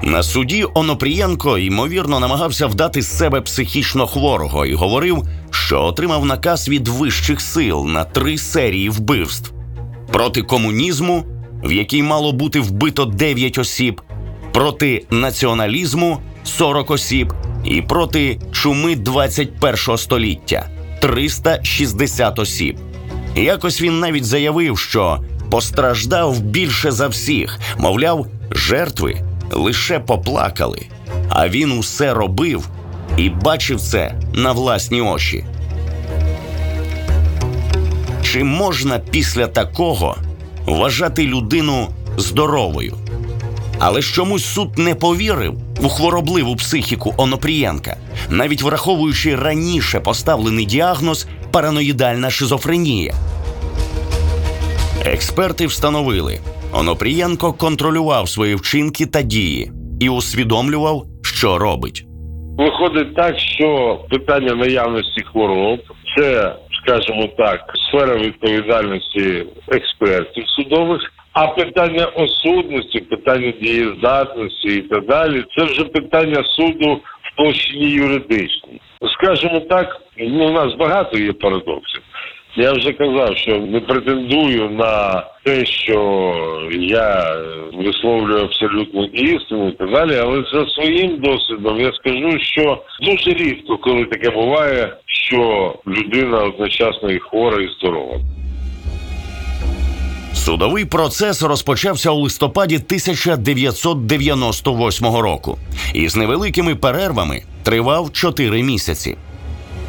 На 0.02 0.22
суді 0.22 0.66
Онопрієнко 0.74 1.58
ймовірно 1.58 2.20
намагався 2.20 2.66
вдати 2.66 3.02
з 3.02 3.18
себе 3.18 3.40
психічно 3.40 4.06
хворого 4.06 4.66
і 4.66 4.74
говорив, 4.74 5.22
що 5.50 5.82
отримав 5.82 6.26
наказ 6.26 6.68
від 6.68 6.88
вищих 6.88 7.40
сил 7.40 7.84
на 7.86 8.04
три 8.04 8.38
серії 8.38 8.90
вбивств 8.90 9.54
проти 10.12 10.42
комунізму, 10.42 11.24
в 11.64 11.72
якій 11.72 12.02
мало 12.02 12.32
бути 12.32 12.60
вбито 12.60 13.04
9 13.04 13.58
осіб, 13.58 14.00
проти 14.52 15.06
націоналізму 15.10 16.18
40 16.44 16.90
осіб, 16.90 17.32
і 17.64 17.82
проти 17.82 18.40
чуми 18.52 18.96
21 18.96 19.98
століття 19.98 20.68
360 21.04 22.38
осіб. 22.38 22.78
Якось 23.36 23.82
він 23.82 24.00
навіть 24.00 24.24
заявив, 24.24 24.78
що 24.78 25.20
постраждав 25.50 26.40
більше 26.40 26.90
за 26.90 27.08
всіх, 27.08 27.58
мовляв, 27.78 28.26
жертви 28.50 29.20
лише 29.52 29.98
поплакали, 29.98 30.86
а 31.28 31.48
він 31.48 31.72
усе 31.72 32.14
робив 32.14 32.68
і 33.16 33.30
бачив 33.30 33.80
це 33.80 34.14
на 34.34 34.52
власні 34.52 35.00
очі. 35.00 35.44
Чи 38.22 38.44
можна 38.44 38.98
після 38.98 39.46
такого 39.46 40.16
вважати 40.66 41.26
людину 41.26 41.88
здоровою? 42.16 43.03
Але 43.86 44.02
чомусь 44.02 44.44
суд 44.44 44.78
не 44.78 44.94
повірив 44.94 45.54
у 45.82 45.88
хворобливу 45.88 46.56
психіку 46.56 47.14
Онопрієнка, 47.16 47.96
навіть 48.30 48.62
враховуючи 48.62 49.36
раніше 49.36 50.00
поставлений 50.00 50.64
діагноз 50.64 51.28
параноїдальна 51.52 52.30
шизофренія. 52.30 53.14
Експерти 55.04 55.66
встановили, 55.66 56.38
Онопрієнко 56.72 57.52
контролював 57.52 58.28
свої 58.28 58.54
вчинки 58.54 59.06
та 59.06 59.22
дії 59.22 59.72
і 60.00 60.08
усвідомлював, 60.08 61.04
що 61.22 61.58
робить. 61.58 62.04
Виходить 62.58 63.14
так, 63.14 63.38
що 63.38 63.98
питання 64.10 64.54
наявності 64.54 65.22
хвороб 65.32 65.80
це, 66.16 66.56
скажімо 66.82 67.28
так, 67.38 67.60
сфера 67.88 68.16
відповідальності 68.18 69.46
експертів 69.68 70.44
судових. 70.48 71.00
А 71.34 71.46
питання 71.46 72.06
осудності, 72.06 73.00
питання 73.00 73.52
дієздатності 73.60 74.68
і 74.68 74.80
так 74.80 75.06
далі, 75.06 75.44
це 75.56 75.64
вже 75.64 75.84
питання 75.84 76.44
суду 76.44 77.00
в 77.22 77.36
площині 77.36 77.90
юридичній. 77.90 78.80
Скажімо 79.12 79.60
так, 79.60 80.00
ну 80.18 80.48
у 80.48 80.52
нас 80.52 80.74
багато 80.74 81.18
є 81.18 81.32
парадоксів. 81.32 82.02
Я 82.56 82.72
вже 82.72 82.92
казав, 82.92 83.36
що 83.36 83.58
не 83.58 83.80
претендую 83.80 84.70
на 84.70 85.24
те, 85.44 85.64
що 85.64 85.98
я 86.80 87.36
висловлюю 87.72 88.44
абсолютну 88.44 89.04
істину 89.04 89.68
і 89.68 89.72
так 89.72 89.90
далі, 89.90 90.16
але 90.22 90.44
за 90.52 90.66
своїм 90.66 91.18
досвідом 91.20 91.80
я 91.80 91.92
скажу, 91.92 92.38
що 92.40 92.82
дуже 93.02 93.30
рідко, 93.30 93.78
коли 93.78 94.04
таке 94.04 94.30
буває, 94.30 94.96
що 95.06 95.74
людина 95.86 96.38
одночасно 96.38 97.10
і 97.10 97.18
хвора, 97.18 97.62
і 97.62 97.68
здорова. 97.68 98.20
Судовий 100.44 100.84
процес 100.84 101.42
розпочався 101.42 102.10
у 102.10 102.20
листопаді 102.20 102.76
1998 102.76 105.06
року 105.06 105.58
і 105.94 106.08
з 106.08 106.16
невеликими 106.16 106.74
перервами 106.74 107.42
тривав 107.62 108.12
4 108.12 108.62
місяці. 108.62 109.16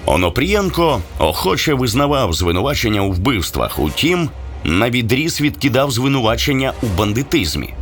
Онопрієнко 0.06 1.02
охоче 1.20 1.74
визнавав 1.74 2.34
звинувачення 2.34 3.02
у 3.02 3.12
вбивствах, 3.12 3.80
утім, 3.80 4.30
на 4.64 4.90
відріз 4.90 5.42
відкидав 5.42 5.92
звинувачення 5.92 6.74
у 6.84 6.86
бандитизмі. 6.98 7.74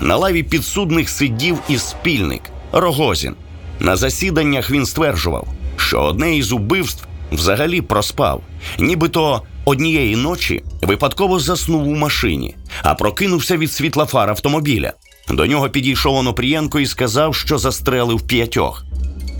На 0.00 0.16
лаві 0.16 0.42
підсудних 0.42 1.08
сидів 1.08 1.58
і 1.68 1.78
спільник 1.78 2.42
Рогозін. 2.72 3.34
На 3.80 3.96
засіданнях 3.96 4.70
він 4.70 4.86
стверджував, 4.86 5.48
що 5.76 6.00
одне 6.00 6.36
із 6.36 6.52
убивств 6.52 7.06
взагалі 7.32 7.80
проспав, 7.80 8.42
нібито 8.78 9.42
однієї 9.64 10.16
ночі 10.16 10.62
випадково 10.82 11.38
заснув 11.38 11.88
у 11.88 11.94
машині, 11.94 12.54
а 12.82 12.94
прокинувся 12.94 13.56
від 13.56 13.72
світла 13.72 14.06
фар 14.06 14.30
автомобіля. 14.30 14.92
До 15.30 15.46
нього 15.46 15.68
підійшов 15.68 16.14
Онопрієнко 16.14 16.80
і 16.80 16.86
сказав, 16.86 17.34
що 17.34 17.58
застрелив 17.58 18.20
п'ятьох. 18.20 18.84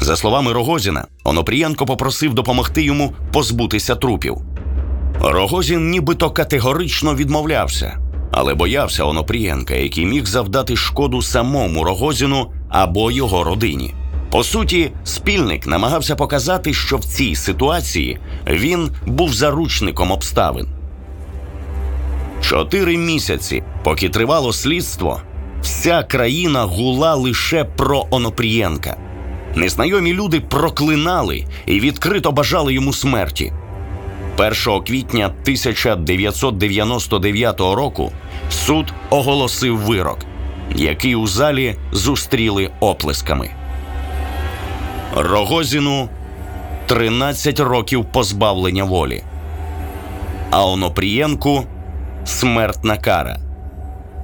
За 0.00 0.16
словами 0.16 0.52
Рогозіна, 0.52 1.06
Онопрієнко 1.24 1.86
попросив 1.86 2.34
допомогти 2.34 2.82
йому 2.82 3.12
позбутися 3.32 3.94
трупів. 3.94 4.36
Рогозін 5.20 5.90
нібито 5.90 6.30
категорично 6.30 7.14
відмовлявся, 7.14 7.98
але 8.32 8.54
боявся 8.54 9.04
Онопрієнка, 9.04 9.74
який 9.74 10.06
міг 10.06 10.26
завдати 10.26 10.76
шкоду 10.76 11.22
самому 11.22 11.84
Рогозіну 11.84 12.52
або 12.70 13.10
його 13.10 13.44
родині. 13.44 13.94
По 14.32 14.44
суті, 14.44 14.90
спільник 15.04 15.66
намагався 15.66 16.16
показати, 16.16 16.74
що 16.74 16.96
в 16.96 17.04
цій 17.04 17.34
ситуації 17.34 18.18
він 18.46 18.90
був 19.06 19.34
заручником 19.34 20.10
обставин. 20.10 20.68
Чотири 22.40 22.96
місяці, 22.96 23.62
поки 23.84 24.08
тривало 24.08 24.52
слідство, 24.52 25.20
вся 25.62 26.02
країна 26.02 26.62
гула 26.62 27.14
лише 27.14 27.64
про 27.64 28.06
Онопрієнка. 28.10 28.96
Незнайомі 29.54 30.12
люди 30.12 30.40
проклинали 30.40 31.44
і 31.66 31.80
відкрито 31.80 32.32
бажали 32.32 32.74
йому 32.74 32.92
смерті. 32.92 33.52
1 34.38 34.52
квітня 34.86 35.26
1999 35.26 37.60
року 37.60 38.12
суд 38.50 38.92
оголосив 39.10 39.78
вирок, 39.78 40.18
який 40.76 41.14
у 41.14 41.26
залі 41.26 41.76
зустріли 41.92 42.70
оплесками. 42.80 43.61
Рогозіну 45.16 46.08
13 46.86 47.60
років 47.60 48.04
позбавлення 48.12 48.84
волі, 48.84 49.22
а 50.50 50.66
Онопрієнку 50.66 51.64
смертна 52.24 52.96
кара. 52.96 53.38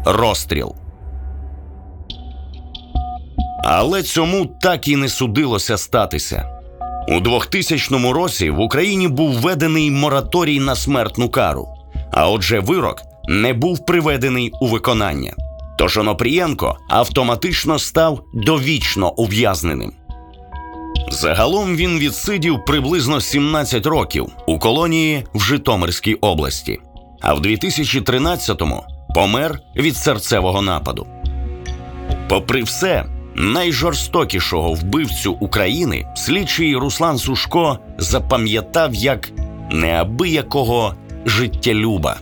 Розстріл. 0.05 0.75
Але 3.65 4.03
цьому 4.03 4.47
так 4.47 4.89
і 4.89 4.97
не 4.97 5.09
судилося 5.09 5.77
статися. 5.79 6.61
У 7.09 7.21
2000 7.21 8.13
році 8.13 8.51
в 8.51 8.61
Україні 8.61 9.09
був 9.09 9.33
введений 9.33 9.91
мораторій 9.91 10.61
на 10.61 10.75
смертну 10.75 11.29
кару, 11.29 11.69
а 12.13 12.31
отже, 12.31 12.61
вирок 12.61 13.03
не 13.29 13.53
був 13.53 13.87
приведений 13.87 14.53
у 14.61 14.67
виконання. 14.67 15.33
Тож 15.79 15.99
Онопрієнко 15.99 16.77
автоматично 16.89 17.79
став 17.79 18.21
довічно 18.35 19.13
ув'язненим. 19.13 19.93
Загалом 21.11 21.77
він 21.77 21.99
відсидів 21.99 22.65
приблизно 22.65 23.21
17 23.21 23.87
років 23.87 24.27
у 24.47 24.59
колонії 24.59 25.25
в 25.35 25.41
Житомирській 25.41 26.15
області, 26.15 26.79
а 27.21 27.35
в 27.35 27.41
2013-му 27.41 28.85
помер 29.15 29.61
від 29.77 29.97
серцевого 29.97 30.63
нападу. 30.63 31.07
Попри 32.29 32.63
все, 32.63 33.05
найжорстокішого 33.35 34.73
вбивцю 34.73 35.33
України 35.33 36.07
слідчий 36.17 36.77
Руслан 36.77 37.19
Сушко 37.19 37.79
запам'ятав 37.99 38.95
як 38.95 39.31
неабиякого 39.71 40.95
життєлюба. 41.27 42.17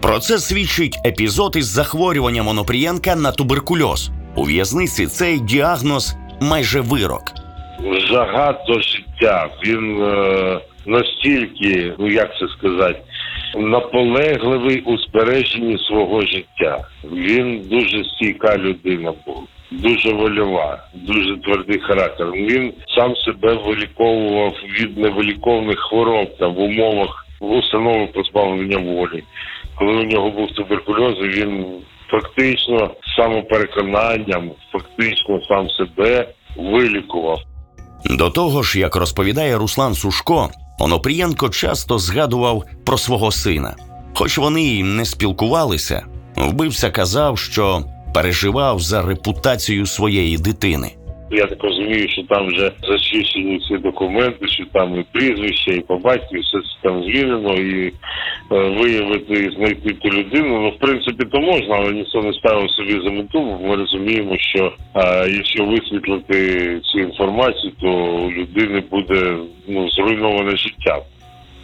Про 0.00 0.18
це 0.18 0.38
свідчить 0.38 0.98
епізод 1.06 1.56
із 1.56 1.66
захворюванням 1.66 2.48
Онопрієнка 2.48 3.16
на 3.16 3.32
туберкульоз. 3.32 4.10
У 4.36 4.44
в'язниці 4.44 5.06
цей 5.06 5.40
діагноз 5.40 6.14
майже 6.40 6.80
вирок. 6.80 7.43
Жага 7.82 8.52
до 8.66 8.80
життя. 8.80 9.48
Він 9.66 10.02
е, 10.02 10.60
настільки, 10.86 11.92
ну 11.98 12.08
як 12.08 12.38
це 12.38 12.48
сказати, 12.48 13.00
наполегливий 13.56 14.80
у 14.80 14.98
збереженні 14.98 15.78
свого 15.78 16.20
життя. 16.20 16.88
Він 17.12 17.62
дуже 17.70 18.04
стійка 18.04 18.56
людина 18.58 19.12
був, 19.26 19.48
дуже 19.70 20.12
вольова, 20.12 20.78
дуже 20.94 21.36
твердий 21.36 21.80
характер. 21.80 22.32
Він 22.32 22.72
сам 22.96 23.16
себе 23.16 23.54
виліковував 23.54 24.54
від 24.80 24.98
невиліковних 24.98 25.78
хвороб 25.78 26.36
там 26.38 26.54
в 26.54 26.60
умовах 26.60 27.26
установи 27.40 28.06
позбавлення 28.06 28.78
волі. 28.78 29.22
Коли 29.78 29.92
у 29.92 30.04
нього 30.04 30.30
був 30.30 30.50
туберкульоз, 30.50 31.14
він 31.20 31.66
фактично 32.10 32.90
самопереконанням, 33.16 34.50
фактично 34.72 35.40
сам 35.48 35.70
себе 35.70 36.28
вилікував. 36.56 37.38
До 38.10 38.30
того 38.30 38.62
ж, 38.62 38.78
як 38.78 38.96
розповідає 38.96 39.58
Руслан 39.58 39.94
Сушко, 39.94 40.50
Онопрієнко 40.78 41.48
часто 41.48 41.98
згадував 41.98 42.64
про 42.84 42.98
свого 42.98 43.32
сина. 43.32 43.76
Хоч 44.14 44.38
вони 44.38 44.62
й 44.62 44.82
не 44.82 45.04
спілкувалися, 45.04 46.02
вбився 46.36 46.90
казав, 46.90 47.38
що 47.38 47.84
переживав 48.14 48.80
за 48.80 49.02
репутацію 49.02 49.86
своєї 49.86 50.38
дитини. 50.38 50.96
Я 51.30 51.46
так 51.46 51.64
розумію, 51.64 52.08
що 52.08 52.22
там 52.22 52.46
вже 52.46 52.72
зачищені 52.82 53.56
всі 53.56 53.76
документи, 53.76 54.48
що 54.48 54.64
там 54.72 55.00
і 55.00 55.04
прізвище, 55.12 55.70
і 55.70 55.80
по 55.80 55.98
батьку, 55.98 56.34
все 56.34 56.58
це 56.58 56.88
там 56.88 57.04
звільнено, 57.04 57.54
і 57.54 57.86
е, 57.86 57.92
виявити 58.50 59.32
і 59.32 59.54
знайти 59.56 59.94
ту 59.94 60.08
людину. 60.08 60.60
Ну, 60.60 60.70
в 60.70 60.78
принципі, 60.78 61.24
то 61.32 61.40
можна, 61.40 61.76
але 61.76 61.92
ніхто 61.92 62.22
не 62.22 62.32
ставив 62.32 62.70
собі 62.70 63.00
за 63.04 63.10
мету. 63.10 63.58
Ми 63.62 63.76
розуміємо, 63.76 64.36
що 64.38 64.72
е, 64.96 65.30
якщо 65.30 65.64
висвітлити 65.64 66.80
цю 66.80 66.98
інформацію, 66.98 67.72
то 67.80 67.88
у 67.88 68.30
людини 68.30 68.82
буде 68.90 69.36
ну 69.68 69.90
зруйноване 69.90 70.56
життя 70.56 71.02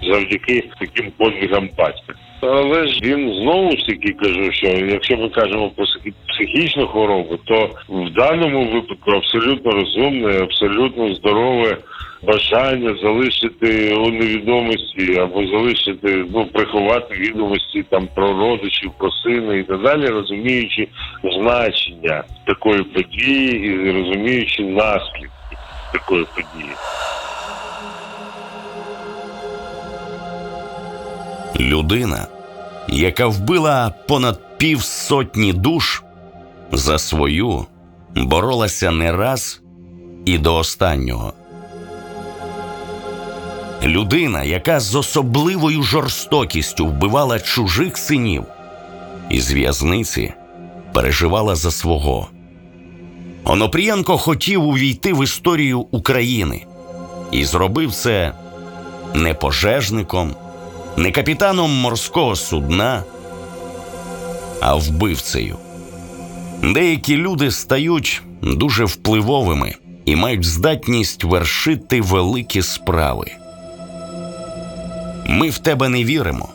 завдяки 0.03 0.65
таким 0.81 1.11
подвигам 1.11 1.69
батька. 1.79 2.15
Але 2.41 2.89
ж 2.89 3.01
він 3.03 3.35
знову 3.35 3.71
ж 3.71 3.87
таки 3.87 4.13
кажу, 4.13 4.53
що 4.53 4.67
якщо 4.67 5.17
ми 5.17 5.29
кажемо 5.29 5.71
про 5.71 5.85
психічну 6.29 6.87
хворобу, 6.87 7.37
то 7.37 7.71
в 7.89 8.11
даному 8.11 8.65
випадку 8.65 9.11
абсолютно 9.11 9.71
розумне, 9.71 10.39
абсолютно 10.43 11.15
здорове 11.15 11.77
бажання 12.23 12.97
залишити 13.03 13.95
у 13.95 14.11
невідомості 14.11 15.19
або 15.19 15.47
залишити, 15.47 16.25
ну 16.35 16.47
приховати 16.47 17.15
відомості 17.15 17.83
там 17.83 18.09
про 18.15 18.33
родичів, 18.33 18.93
про 18.99 19.11
сина 19.11 19.55
і 19.55 19.63
так 19.63 19.83
далі, 19.83 20.07
розуміючи 20.07 20.89
значення 21.23 22.25
такої 22.47 22.83
події 22.83 23.67
і 23.67 23.91
розуміючи 23.91 24.63
наслідки 24.63 25.57
такої 25.93 26.25
події. 26.25 26.73
Людина, 31.57 32.27
яка 32.89 33.27
вбила 33.27 33.95
понад 34.09 34.59
півсотні 34.59 35.53
душ, 35.53 36.03
за 36.73 36.99
свою 36.99 37.67
боролася 38.17 38.91
не 38.91 39.13
раз 39.13 39.61
і 40.25 40.39
до 40.39 40.57
останнього. 40.57 41.33
Людина, 43.83 44.43
яка 44.43 44.81
з 44.81 44.95
особливою 44.95 45.83
жорстокістю 45.83 46.87
вбивала 46.87 47.41
чужих 47.41 47.97
синів, 47.97 48.45
із 49.31 49.53
в'язниці 49.53 50.35
переживала 50.93 51.55
за 51.55 51.71
свого. 51.71 52.29
Онопрієнко 53.45 54.19
хотів 54.19 54.65
увійти 54.65 55.13
в 55.13 55.25
історію 55.25 55.81
України 55.81 56.67
і 57.33 57.45
зробив 57.45 57.93
це 57.93 58.33
не 59.15 59.35
пожежником, 59.35 60.35
не 61.01 61.11
капітаном 61.11 61.71
морського 61.71 62.37
судна, 62.37 63.05
а 64.61 64.75
вбивцею. 64.75 65.57
Деякі 66.63 67.17
люди 67.17 67.51
стають 67.51 68.23
дуже 68.43 68.85
впливовими 68.85 69.75
і 70.05 70.17
мають 70.17 70.45
здатність 70.45 71.25
вершити 71.25 72.01
великі 72.01 72.63
справи. 72.63 73.27
Ми 75.27 75.51
в 75.51 75.59
тебе 75.59 75.89
не 75.89 76.05
віримо. 76.05 76.49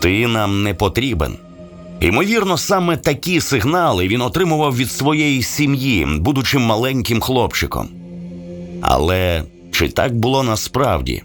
Ти 0.00 0.26
нам 0.26 0.62
не 0.62 0.74
потрібен. 0.74 1.36
Ймовірно, 2.00 2.58
саме 2.58 2.96
такі 2.96 3.40
сигнали 3.40 4.08
він 4.08 4.20
отримував 4.20 4.76
від 4.76 4.90
своєї 4.90 5.42
сім'ї, 5.42 6.06
будучи 6.18 6.58
маленьким 6.58 7.20
хлопчиком. 7.20 7.88
Але 8.80 9.42
чи 9.72 9.88
так 9.88 10.16
було 10.16 10.42
насправді? 10.42 11.22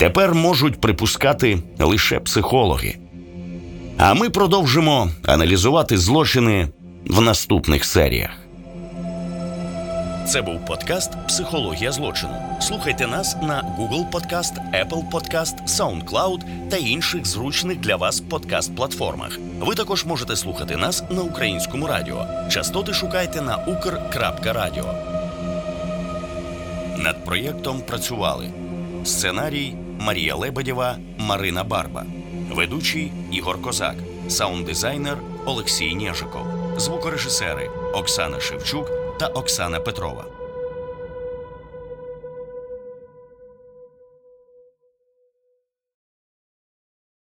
Тепер 0.00 0.34
можуть 0.34 0.80
припускати 0.80 1.58
лише 1.78 2.20
психологи. 2.20 2.96
А 3.98 4.14
ми 4.14 4.30
продовжимо 4.30 5.10
аналізувати 5.26 5.98
злочини 5.98 6.68
в 7.06 7.20
наступних 7.20 7.84
серіях. 7.84 8.30
Це 10.26 10.42
був 10.42 10.66
подкаст 10.66 11.10
Психологія 11.28 11.92
злочину. 11.92 12.32
Слухайте 12.60 13.06
нас 13.06 13.36
на 13.42 13.76
Google 13.78 14.10
Podcast, 14.10 14.52
Apple 14.84 15.10
Podcast, 15.10 15.66
SoundCloud 15.66 16.40
та 16.70 16.76
інших 16.76 17.26
зручних 17.26 17.80
для 17.80 17.96
вас 17.96 18.22
подкаст-платформах. 18.30 19.38
Ви 19.60 19.74
також 19.74 20.04
можете 20.04 20.36
слухати 20.36 20.76
нас 20.76 21.04
на 21.10 21.22
українському 21.22 21.86
радіо. 21.86 22.26
Частоти 22.50 22.92
шукайте 22.92 23.42
на 23.42 23.56
ukr.radio. 23.56 24.84
Над 26.98 27.24
проєктом 27.24 27.80
працювали 27.80 28.46
сценарій 29.04 29.74
Марія 30.00 30.34
Лебедєва, 30.34 30.96
Марина 31.18 31.64
Барба, 31.64 32.04
ведучий 32.50 33.12
Ігор 33.32 33.62
Козак, 33.62 33.94
саунд-дизайнер 34.28 35.16
Олексій 35.44 35.94
Нєжиков, 35.94 36.46
звукорежисери 36.76 37.70
Оксана 37.94 38.40
Шевчук 38.40 38.90
та 39.18 39.26
Оксана 39.26 39.80
Петрова. 39.80 40.24